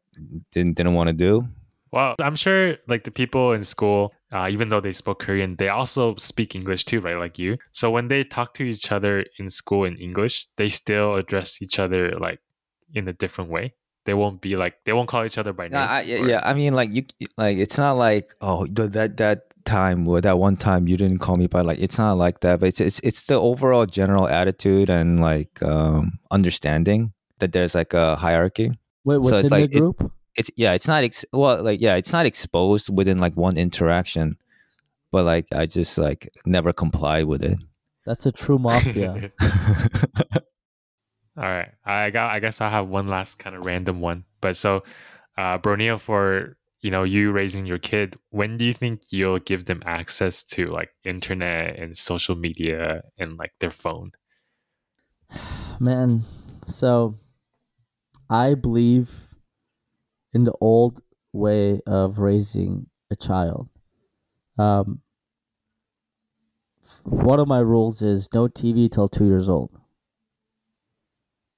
[0.52, 1.48] didn't didn't want to do.
[1.90, 5.68] well, I'm sure like the people in school, uh, even though they spoke Korean, they
[5.68, 7.18] also speak English too, right?
[7.18, 7.58] Like you.
[7.72, 11.78] So when they talk to each other in school in English, they still address each
[11.78, 12.38] other like
[12.94, 13.74] in a different way.
[14.04, 15.72] They won't be like they won't call each other by name.
[15.74, 16.40] Yeah, I, yeah, or- yeah.
[16.44, 17.04] I mean, like you,
[17.36, 21.20] like it's not like oh th- that that time or that one time you didn't
[21.20, 22.58] call me by like it's not like that.
[22.60, 27.94] But it's it's it's the overall general attitude and like um understanding that there's like
[27.94, 28.72] a hierarchy.
[29.04, 30.12] Wait, So it's like the it- group?
[30.34, 34.36] It's yeah, it's not ex- well like yeah, it's not exposed within like one interaction,
[35.12, 37.58] but like I just like never comply with it.
[38.06, 39.30] That's a true mafia.
[41.36, 41.70] All right.
[41.84, 44.24] I got I guess I'll have one last kind of random one.
[44.40, 44.82] But so
[45.38, 49.64] uh Broneil for you know you raising your kid, when do you think you'll give
[49.64, 54.12] them access to like internet and social media and like their phone?
[55.80, 56.22] Man,
[56.64, 57.18] so
[58.28, 59.10] I believe
[60.32, 61.02] in the old
[61.32, 63.68] way of raising a child.
[64.58, 65.00] Um,
[67.04, 69.70] one of my rules is no TV till two years old.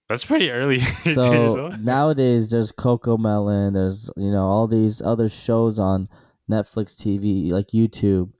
[0.08, 0.80] That's pretty early.
[1.14, 3.74] So nowadays, there's Cocomelon.
[3.74, 6.08] There's you know all these other shows on
[6.50, 8.30] Netflix TV, like YouTube,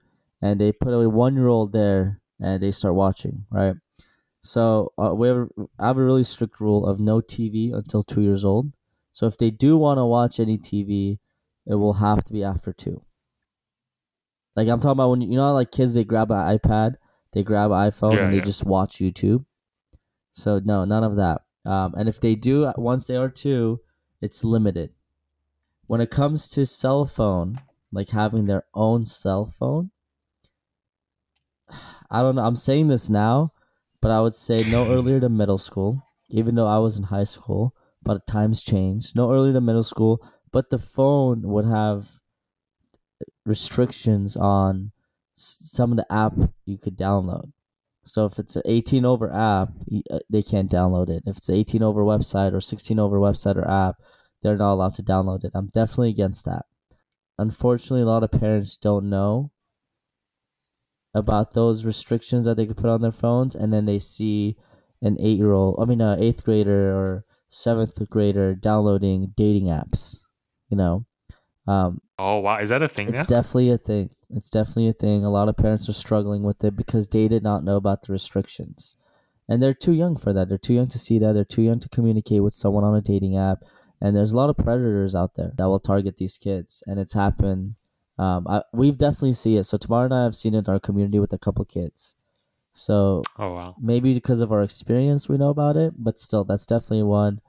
[0.41, 3.75] and they put a one year old there and they start watching, right?
[4.41, 5.47] So uh, we have,
[5.79, 8.71] I have a really strict rule of no TV until two years old.
[9.11, 11.17] So if they do want to watch any TV,
[11.65, 13.01] it will have to be after two.
[14.55, 16.95] Like I'm talking about when you know, like kids, they grab an iPad,
[17.33, 18.43] they grab an iPhone, Yeah, and they yeah.
[18.43, 19.45] just watch YouTube.
[20.31, 21.41] So no, none of that.
[21.65, 23.81] Um, and if they do, once they are two,
[24.21, 24.91] it's limited.
[25.87, 27.55] When it comes to cell phone,
[27.91, 29.91] like having their own cell phone,
[32.09, 32.43] I don't know.
[32.43, 33.53] I'm saying this now,
[34.01, 37.23] but I would say no earlier than middle school, even though I was in high
[37.23, 37.73] school.
[38.03, 39.15] But times changed.
[39.15, 42.07] No earlier than middle school, but the phone would have
[43.45, 44.91] restrictions on
[45.35, 46.33] some of the app
[46.65, 47.51] you could download.
[48.05, 49.69] So if it's an 18 over app,
[50.11, 51.23] uh, they can't download it.
[51.25, 53.95] If it's an 18 over website or 16 over website or app,
[54.41, 55.51] they're not allowed to download it.
[55.55, 56.65] I'm definitely against that.
[57.39, 59.51] Unfortunately, a lot of parents don't know
[61.15, 64.55] about those restrictions that they could put on their phones, and then they see
[65.01, 70.19] an eight-year-old, I mean, an eighth grader or seventh grader downloading dating apps.
[70.69, 71.05] You know,
[71.67, 73.23] um, Oh wow, is that a thing it's now?
[73.23, 74.09] definitely a thing.
[74.29, 75.23] It's definitely a thing.
[75.23, 78.13] A lot of parents are struggling with it because they did not know about the
[78.13, 78.97] restrictions.
[79.47, 80.49] And they're too young for that.
[80.49, 81.33] They're too young to see that.
[81.33, 83.59] They're too young to communicate with someone on a dating app.
[84.01, 86.81] And there's a lot of predators out there that will target these kids.
[86.87, 87.75] And it's happened.
[88.17, 89.65] Um, I, we've definitely seen it.
[89.65, 92.15] So Tamara and I have seen it in our community with a couple kids.
[92.77, 93.75] So oh wow.
[93.79, 97.39] maybe because of our experience we know about it but still that's definitely one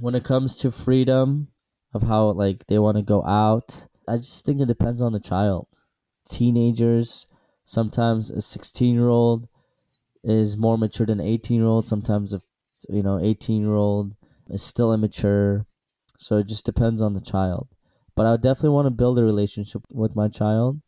[0.00, 1.48] when it comes to freedom
[1.92, 3.86] of how like they want to go out.
[4.08, 5.66] I just think it depends on the child.
[6.28, 7.26] Teenagers
[7.64, 9.48] sometimes a 16 year old
[10.24, 12.40] is more mature than 18 year old sometimes a
[12.88, 14.14] you know 18 year old
[14.48, 15.66] is still immature.
[16.18, 17.68] So it just depends on the child.
[18.14, 20.80] But i definitely want to build a relationship with my child.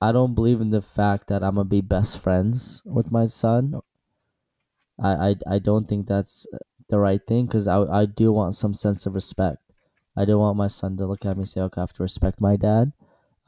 [0.00, 3.80] I don't believe in the fact that I'm gonna be best friends with my son.
[4.98, 6.46] I I, I don't think that's
[6.88, 9.65] the right thing because I I do want some sense of respect.
[10.16, 12.02] I don't want my son to look at me and say, okay, I have to
[12.02, 12.92] respect my dad.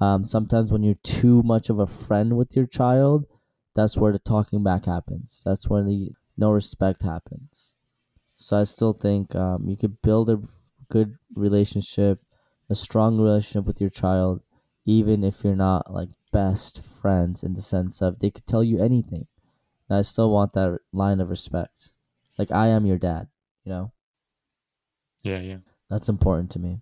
[0.01, 3.27] Um, sometimes when you're too much of a friend with your child,
[3.75, 5.43] that's where the talking back happens.
[5.45, 7.75] That's when the no respect happens.
[8.37, 10.41] So I still think um, you could build a
[10.89, 12.23] good relationship,
[12.71, 14.43] a strong relationship with your child,
[14.87, 18.83] even if you're not like best friends in the sense of they could tell you
[18.83, 19.27] anything.
[19.89, 21.95] And I still want that line of respect.
[22.39, 23.29] Like I am your dad,
[23.65, 23.93] you know?
[25.23, 25.59] Yeah, yeah.
[25.91, 26.81] That's important to me.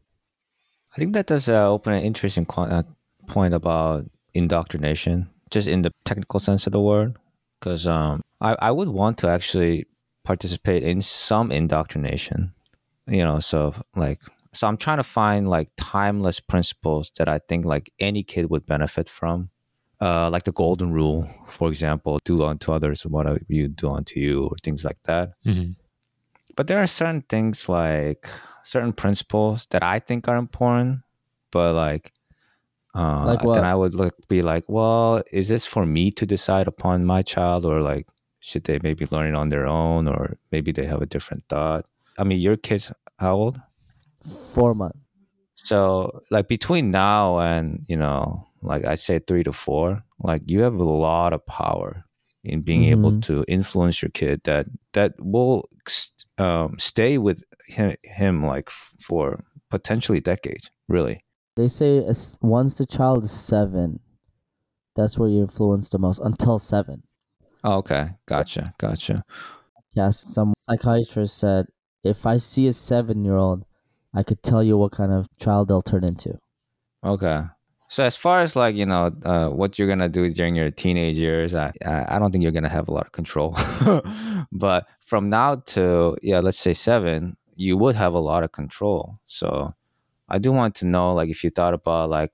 [0.95, 2.83] I think that does uh, open an interesting qu- uh,
[3.27, 7.17] point about indoctrination, just in the technical sense of the word.
[7.61, 9.87] Because um, I, I would want to actually
[10.25, 12.53] participate in some indoctrination,
[13.07, 14.21] you know, so like
[14.53, 18.67] So I'm trying to find like timeless principles that I think like any kid would
[18.67, 19.51] benefit from.
[20.01, 24.45] Uh, like the golden rule, for example, do unto others what you do unto you,
[24.45, 25.33] or things like that.
[25.47, 25.77] Mhm.
[26.55, 28.29] But there are certain things like
[28.67, 31.01] certain principles that I think are important,
[31.55, 32.13] but like,
[32.95, 36.67] uh, Like then I would look be like, well, is this for me to decide
[36.67, 38.07] upon my child, or like,
[38.41, 41.85] should they maybe learn it on their own, or maybe they have a different thought?
[42.19, 43.61] I mean, your kids, how old?
[44.55, 44.99] Four months.
[45.57, 50.63] So like between now and you know, like I say three to four, like you
[50.63, 52.05] have a lot of power
[52.45, 53.23] in being able Mhm.
[53.23, 55.69] to influence your kid that that will
[56.39, 60.71] um, stay with him, him like for potentially decades.
[60.89, 61.25] Really,
[61.57, 62.05] They say
[62.41, 64.01] once the child is seven,
[64.95, 67.03] that's where you influence the most until seven.
[67.65, 69.25] oh, okay, gotcha, gotcha.
[69.93, 71.67] Yes, some psychiatrist said
[72.05, 73.65] if I see a seven year old,
[74.15, 76.39] I could tell you what kind of child they'll turn into.
[77.05, 77.43] Okay.
[77.89, 81.17] So as far as like you know uh, what you're gonna do during your teenage
[81.17, 83.57] years, I I I don't think you're gonna have a lot of control.
[84.53, 89.19] but from now to yeah, let's say seven, you would have a lot of control.
[89.27, 89.75] So
[90.29, 92.33] I do want to know like if you thought about like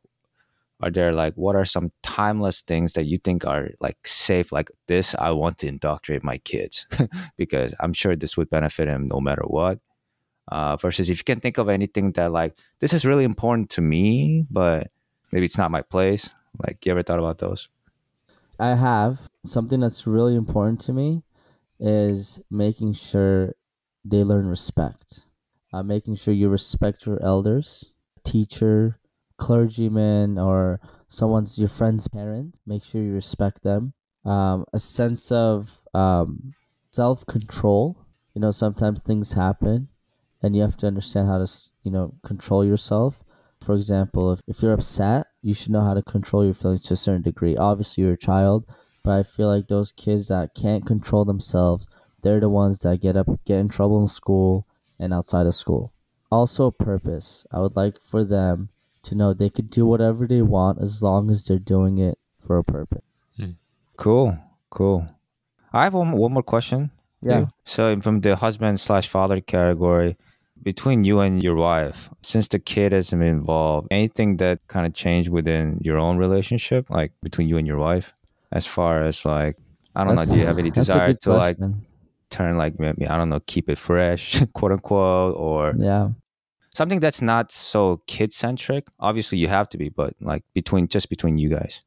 [0.80, 4.68] are there like what are some timeless things that you think are like safe like
[4.88, 6.86] this I want to indoctrinate my kids
[7.36, 9.78] because I'm sure this would benefit him no matter what.
[10.48, 13.80] Uh, versus if you can think of anything that like this is really important to
[13.80, 14.90] me, but
[15.30, 16.30] maybe it's not my place.
[16.58, 17.68] Like, you ever thought about those?
[18.58, 21.22] I have something that's really important to me
[21.80, 23.54] is making sure
[24.04, 25.26] they learn respect.
[25.72, 27.92] Uh, making sure you respect your elders,
[28.24, 28.98] teacher,
[29.38, 32.58] clergyman, or someone's your friend's parent.
[32.66, 33.94] Make sure you respect them.
[34.24, 36.54] Um, a sense of um,
[36.90, 37.96] self control.
[38.34, 39.88] You know, sometimes things happen,
[40.42, 41.50] and you have to understand how to,
[41.82, 43.22] you know, control yourself.
[43.60, 46.94] For example, if, if you're upset, you should know how to control your feelings to
[46.94, 47.56] a certain degree.
[47.56, 48.64] Obviously, you're a child,
[49.04, 51.88] but I feel like those kids that can't control themselves,
[52.22, 54.66] they're the ones that get up, get in trouble in school
[54.98, 55.92] and outside of school.
[56.30, 57.46] Also, purpose.
[57.52, 58.70] I would like for them
[59.02, 62.58] to know they could do whatever they want as long as they're doing it for
[62.58, 63.02] a purpose.
[63.36, 63.50] Hmm.
[63.96, 64.38] Cool,
[64.70, 65.08] cool.
[65.72, 66.90] I have one, one more question.
[67.20, 67.46] Yeah.
[67.64, 70.16] So from the husband slash father category,
[70.62, 74.94] between you and your wife, since the kid hasn't been involved, anything that kind of
[74.94, 78.12] changed within your own relationship, like between you and your wife,
[78.52, 79.56] as far as like,
[79.94, 81.58] I don't know, do you have any desire to like
[82.32, 86.10] turn like maybe I don't know, keep it fresh, quote unquote, or Yeah.
[86.74, 88.88] something that's not so kid centric?
[88.98, 91.80] Obviously, you have to be, but like between just between you guys.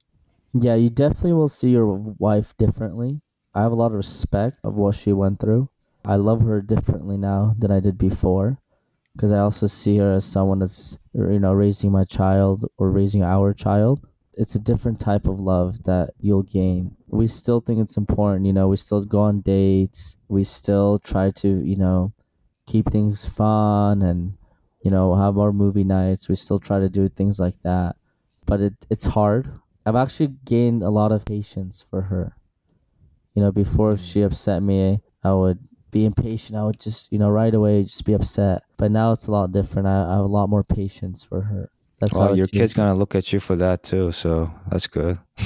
[0.54, 1.88] Yeah, you definitely will see your
[2.20, 3.20] wife differently.
[3.54, 5.70] I have a lot of respect of what she went through.
[6.06, 8.60] I love her differently now than I did before
[9.16, 13.24] because I also see her as someone that's you know raising my child or raising
[13.24, 14.06] our child.
[14.38, 16.96] It's a different type of love that you'll gain.
[17.08, 20.18] We still think it's important, you know, we still go on dates.
[20.28, 22.14] We still try to, you know,
[22.68, 24.34] keep things fun and
[24.84, 26.30] you know, have our movie nights.
[26.30, 27.96] We still try to do things like that.
[28.46, 29.52] But it it's hard
[29.86, 32.36] I've actually gained a lot of patience for her.
[33.36, 34.12] You know, before mm.
[34.12, 35.60] she upset me, I would
[35.92, 36.58] be impatient.
[36.58, 38.64] I would just, you know, right away just be upset.
[38.78, 39.88] But now it's a lot different.
[39.88, 41.70] I, I have a lot more patience for her.
[42.00, 44.88] That's how Well, it your kid's gonna look at you for that too, so that's
[44.88, 45.18] good.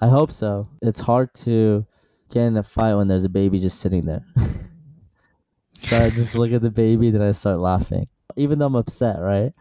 [0.00, 0.68] I hope so.
[0.82, 1.86] It's hard to
[2.30, 4.24] get in a fight when there's a baby just sitting there.
[5.78, 8.08] so I just look at the baby, then I start laughing.
[8.36, 9.52] Even though I'm upset, right?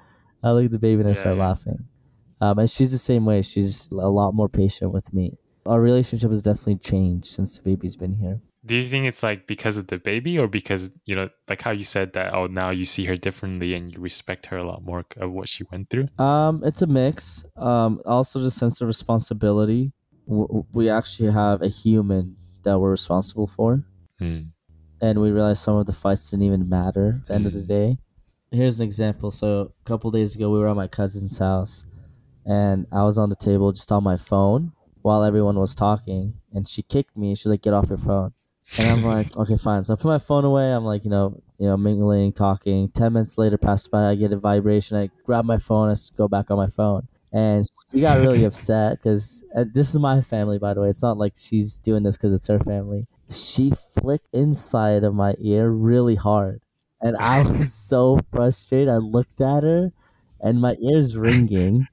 [0.43, 1.43] I look at the baby and I Yeah, start yeah.
[1.47, 1.87] laughing.
[2.41, 3.41] Um, and she's the same way.
[3.41, 5.37] She's a lot more patient with me.
[5.65, 8.41] Our relationship has definitely changed since the baby's been here.
[8.65, 11.71] Do you think it's like because of the baby or because, you know, like how
[11.71, 14.83] you said that, oh, now you see her differently and you respect her a lot
[14.83, 16.07] more of what she went through?
[16.17, 17.43] Um, it's a mix.
[17.57, 19.91] Um, also the sense of responsibility.
[20.27, 23.83] W- w- we actually have a human that we're responsible for.
[24.19, 24.41] Hmm.
[25.01, 27.59] and we realized some of the fights didn't even matter at the end of the
[27.59, 27.67] Mm.
[27.67, 27.97] day.
[28.51, 29.31] Here's an example.
[29.31, 29.47] So
[29.83, 31.83] a couple days ago, we were at my cousin's house,
[32.45, 36.65] and I was on the table just on my phone while everyone was talking, and
[36.65, 37.35] she kicked me.
[37.35, 38.31] She's like, "Get off your phone,"
[38.77, 40.71] and I'm like, "Okay, fine." So I put my phone away.
[40.71, 42.89] I'm like, you know, you know, mingling, talking.
[42.89, 44.09] Ten minutes later, passed by.
[44.09, 44.97] I get a vibration.
[44.97, 45.89] I grab my phone.
[45.89, 47.07] I go back on my phone.
[47.31, 50.89] And she got really upset because uh, this is my family, by the way.
[50.89, 55.35] It's not like she's doing this because it's her family she flicked inside of my
[55.39, 56.61] ear really hard.
[57.01, 58.89] And I was so frustrated.
[58.89, 59.91] I looked at her
[60.39, 61.87] and my ear's ringing.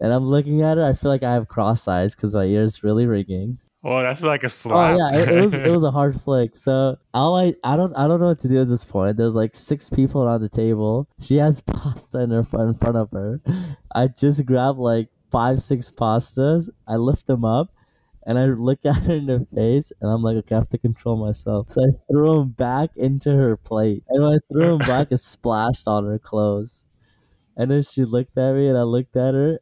[0.00, 0.84] And I'm looking at her.
[0.84, 3.58] I feel like I have cross eyes because my ear's really ringing.
[3.84, 4.94] Oh, that's like a oh, slap.
[4.94, 6.54] Oh yeah, it, it was it was a hard flick.
[6.54, 9.16] So all I I don't I don't know what to do at this point.
[9.16, 11.08] There's like six people around the table.
[11.18, 13.40] She has pasta in her front in front of her.
[13.94, 16.68] I just grab like five six pastas.
[16.86, 17.74] I lift them up,
[18.24, 20.78] and I look at her in the face, and I'm like, okay, I have to
[20.78, 21.72] control myself.
[21.72, 25.18] So I throw them back into her plate, and when I threw them back, it
[25.18, 26.86] splashed on her clothes.
[27.56, 29.58] And then she looked at me, and I looked at her,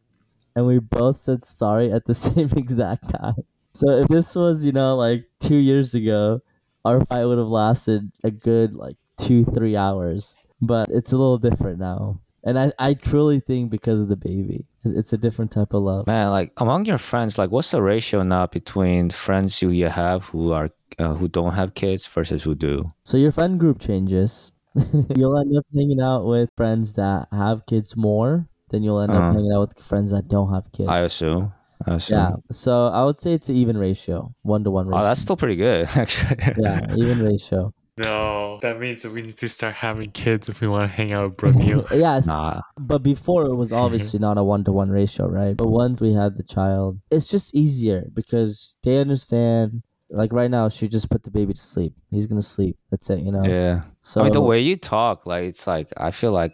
[0.54, 3.44] and we both said sorry at the same exact time.
[3.72, 6.40] So if this was, you know, like two years ago,
[6.84, 10.36] our fight would have lasted a good like two, three hours.
[10.62, 12.20] But it's a little different now.
[12.44, 14.66] And I, I truly think because of the baby.
[14.84, 16.06] It's- a different type of love.
[16.06, 20.24] Man, like among your friends, like what's the ratio now between friends who you have
[20.24, 22.90] who are uh, who don't have kids versus who do?
[23.04, 24.52] So your friend group changes.
[25.16, 29.18] you'll end up hanging out with friends that have kids more than you'll end up
[29.18, 29.32] Uh-huh.
[29.32, 30.88] hanging out with friends that don't have kids.
[30.88, 31.52] I assume.
[31.86, 32.18] I assume.
[32.18, 32.30] yeah.
[32.50, 35.00] So I would say it's an even ratio, one to one ratio.
[35.00, 36.36] Oh, that's still pretty good, actually.
[36.58, 37.72] yeah, even ratio.
[37.96, 41.24] No, that means we need to start having kids if we want to hang out
[41.30, 41.90] with Broneil.
[41.98, 45.54] yeah, it's Nah, But before it was obviously not a one to one ratio, right?
[45.56, 49.82] But once we had the child, it's just easier because they understand.
[50.12, 51.92] Like right now, she just put the baby to sleep.
[52.10, 52.76] He's gonna sleep.
[52.90, 53.42] That's it, you know.
[53.44, 53.82] yeah.
[54.02, 56.52] So I mean, the way you talk, like it's like I feel like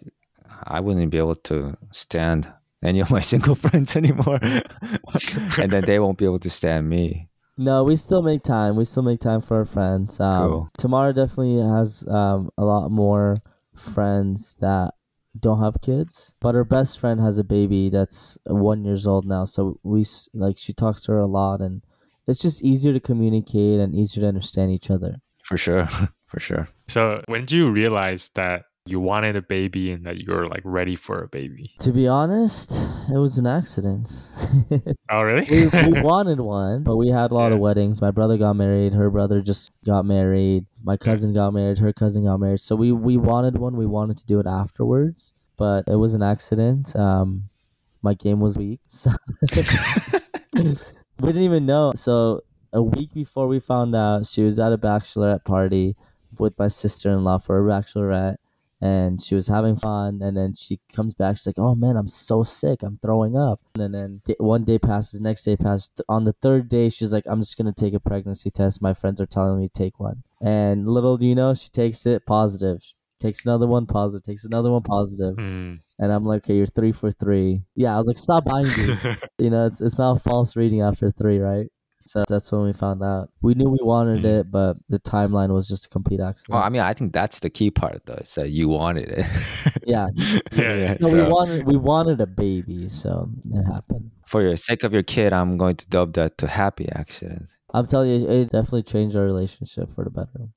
[0.65, 2.49] I wouldn't be able to stand
[2.83, 4.39] any of my single friends anymore,
[5.59, 7.29] and then they won't be able to stand me.
[7.57, 8.77] no, we still make time.
[8.77, 10.21] We still make time for our friends.
[10.21, 10.71] Um, Cool.
[10.79, 13.37] Tamara definitely has um, a lot more
[13.75, 14.95] friends that
[15.39, 19.45] don't have kids, but her best friend has a baby that's one years old now.
[19.45, 21.83] So we like she talks to her a lot, and
[22.27, 25.17] it's just easier to communicate and easier to understand each other.
[25.45, 25.87] For sure,
[26.27, 26.69] for sure.
[26.89, 30.63] So when do you realize that you wanted a baby and that you were like
[30.65, 31.75] ready for a baby?
[31.81, 32.73] To be honest,
[33.13, 34.11] it was an accident.
[35.09, 35.47] Oh, really?
[35.49, 38.01] we, we wanted one, but we had a lot of weddings.
[38.01, 38.93] My brother got married.
[38.93, 40.67] Her brother just got married.
[40.83, 41.79] My cousin got married.
[41.79, 42.59] Her cousin got married.
[42.59, 43.77] So we we wanted one.
[43.77, 46.97] We wanted to do it afterwards, but it was an accident.
[46.97, 47.49] Um,
[48.03, 49.11] my game was weak, so
[50.55, 50.63] we
[51.21, 51.93] didn't even know.
[51.95, 55.97] So a week before we found out, she was at a bachelorette party
[56.39, 58.37] with my sister in law for a bachelorette.
[58.81, 61.37] And she was having fun, and then she comes back.
[61.37, 62.83] She's like, "Oh man, I'm so sick.
[62.83, 65.91] I'm throwing up." And then one day passes, next day passes.
[66.09, 68.83] On the third day, she's like, "I'm just gonna take a pregnancy test.
[68.83, 72.05] My friends are telling me to take one." And little do you know, she takes
[72.05, 72.83] it positive.
[73.19, 74.25] Takes another one positive.
[74.25, 75.37] Takes another one positive.
[75.37, 75.77] Hmm.
[75.99, 78.99] And I'm like, "Okay, you're three for three." Yeah, I was like, "Stop buying these."
[79.39, 81.69] you know, it's it's not a false reading after three, right?
[82.07, 83.31] So that's when we found out.
[83.43, 84.41] We knew we wanted Mhm.
[84.41, 86.55] it, but the timeline was just a complete accident.
[86.55, 89.27] Well, I mean, I think that's the key part, though, So you wanted it.
[89.87, 90.09] yeah,
[90.53, 94.11] Yeah, no, we so wanted we wanted a baby, so it happened.
[94.27, 97.49] for your sake of your kid, I'm going to dub that to happy accident.
[97.75, 100.49] I'm telling you, it definitely changed our relationship for the better.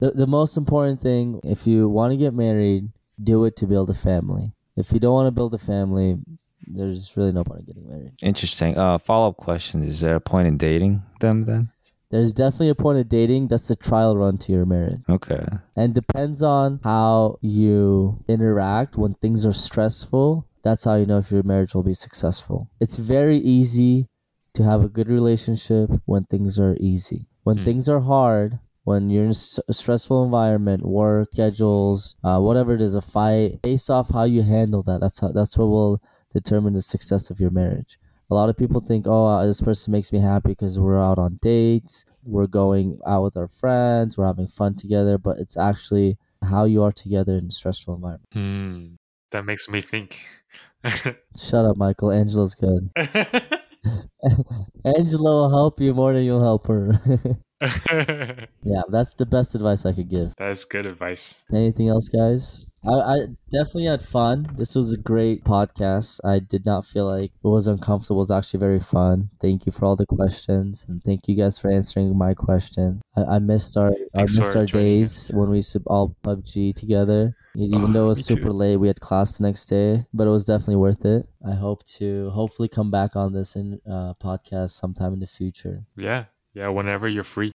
[0.00, 2.88] The the most important thing, if you want to get married,
[3.22, 4.52] do it to build a family.
[4.76, 6.18] If you don't want to build a family,
[6.66, 8.12] there's really no point in getting married.
[8.22, 8.76] Interesting.
[8.76, 11.70] Uh, follow up question: Is there a point in dating them then?
[12.10, 13.48] There's definitely a point of dating.
[13.48, 15.02] That's a trial run to your marriage.
[15.08, 15.44] Okay.
[15.76, 21.30] and depends on how you interact when things are stressful that's how you know if
[21.32, 24.06] your marriage will be successful it's very easy
[24.54, 27.64] to have a good relationship when things are easy when Mm.
[27.64, 29.30] things are hard when you're in
[29.68, 34.42] a stressful environment work schedules uh, whatever it is a fight based off how you
[34.42, 36.02] handle that that's how that's what will
[36.32, 37.98] determine the success of your marriage.
[38.30, 41.18] A lot of people think oh uh, this person makes me happy because we're out
[41.18, 46.16] on dates we're going out with our friends we're having fun together but it's actually
[46.42, 48.28] how you are together in a stressful environment.
[48.32, 48.94] Hmm.
[49.32, 50.24] That makes me think.
[51.36, 52.12] shut up michael.
[52.12, 52.90] Angela's good.
[54.84, 55.92] Angela will help you.
[55.92, 57.00] More than you'll help her.
[58.62, 60.34] Yeah that's the best advice i could give.
[60.38, 61.42] That's good advice.
[61.52, 63.18] anything else guys I, I
[63.50, 67.66] definitely had fun this was a great podcast i did not feel like it was
[67.66, 71.34] uncomfortable it was actually very fun thank you for all the questions and thank you
[71.36, 75.56] guys for answering my questions i, I missed our i missed our days when we
[75.58, 78.60] used to all pubg together even Oh, though it was super too.
[78.62, 81.84] late we had class the next day but it was definitely worth it i hope
[81.98, 86.24] to hopefully come back on this in uh, podcast sometime in the future Yeah.
[86.54, 86.68] Yeah.
[86.68, 87.52] Whenever you're free.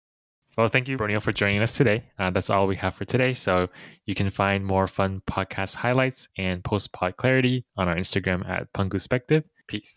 [0.56, 2.04] Well, thank you, Broneil, for joining us today.
[2.18, 3.34] Uh, that's all we have for today.
[3.34, 3.68] So
[4.06, 8.72] you can find more fun podcast highlights and post pod clarity on our Instagram at
[8.72, 9.44] Penguspective.
[9.68, 9.94] Peace.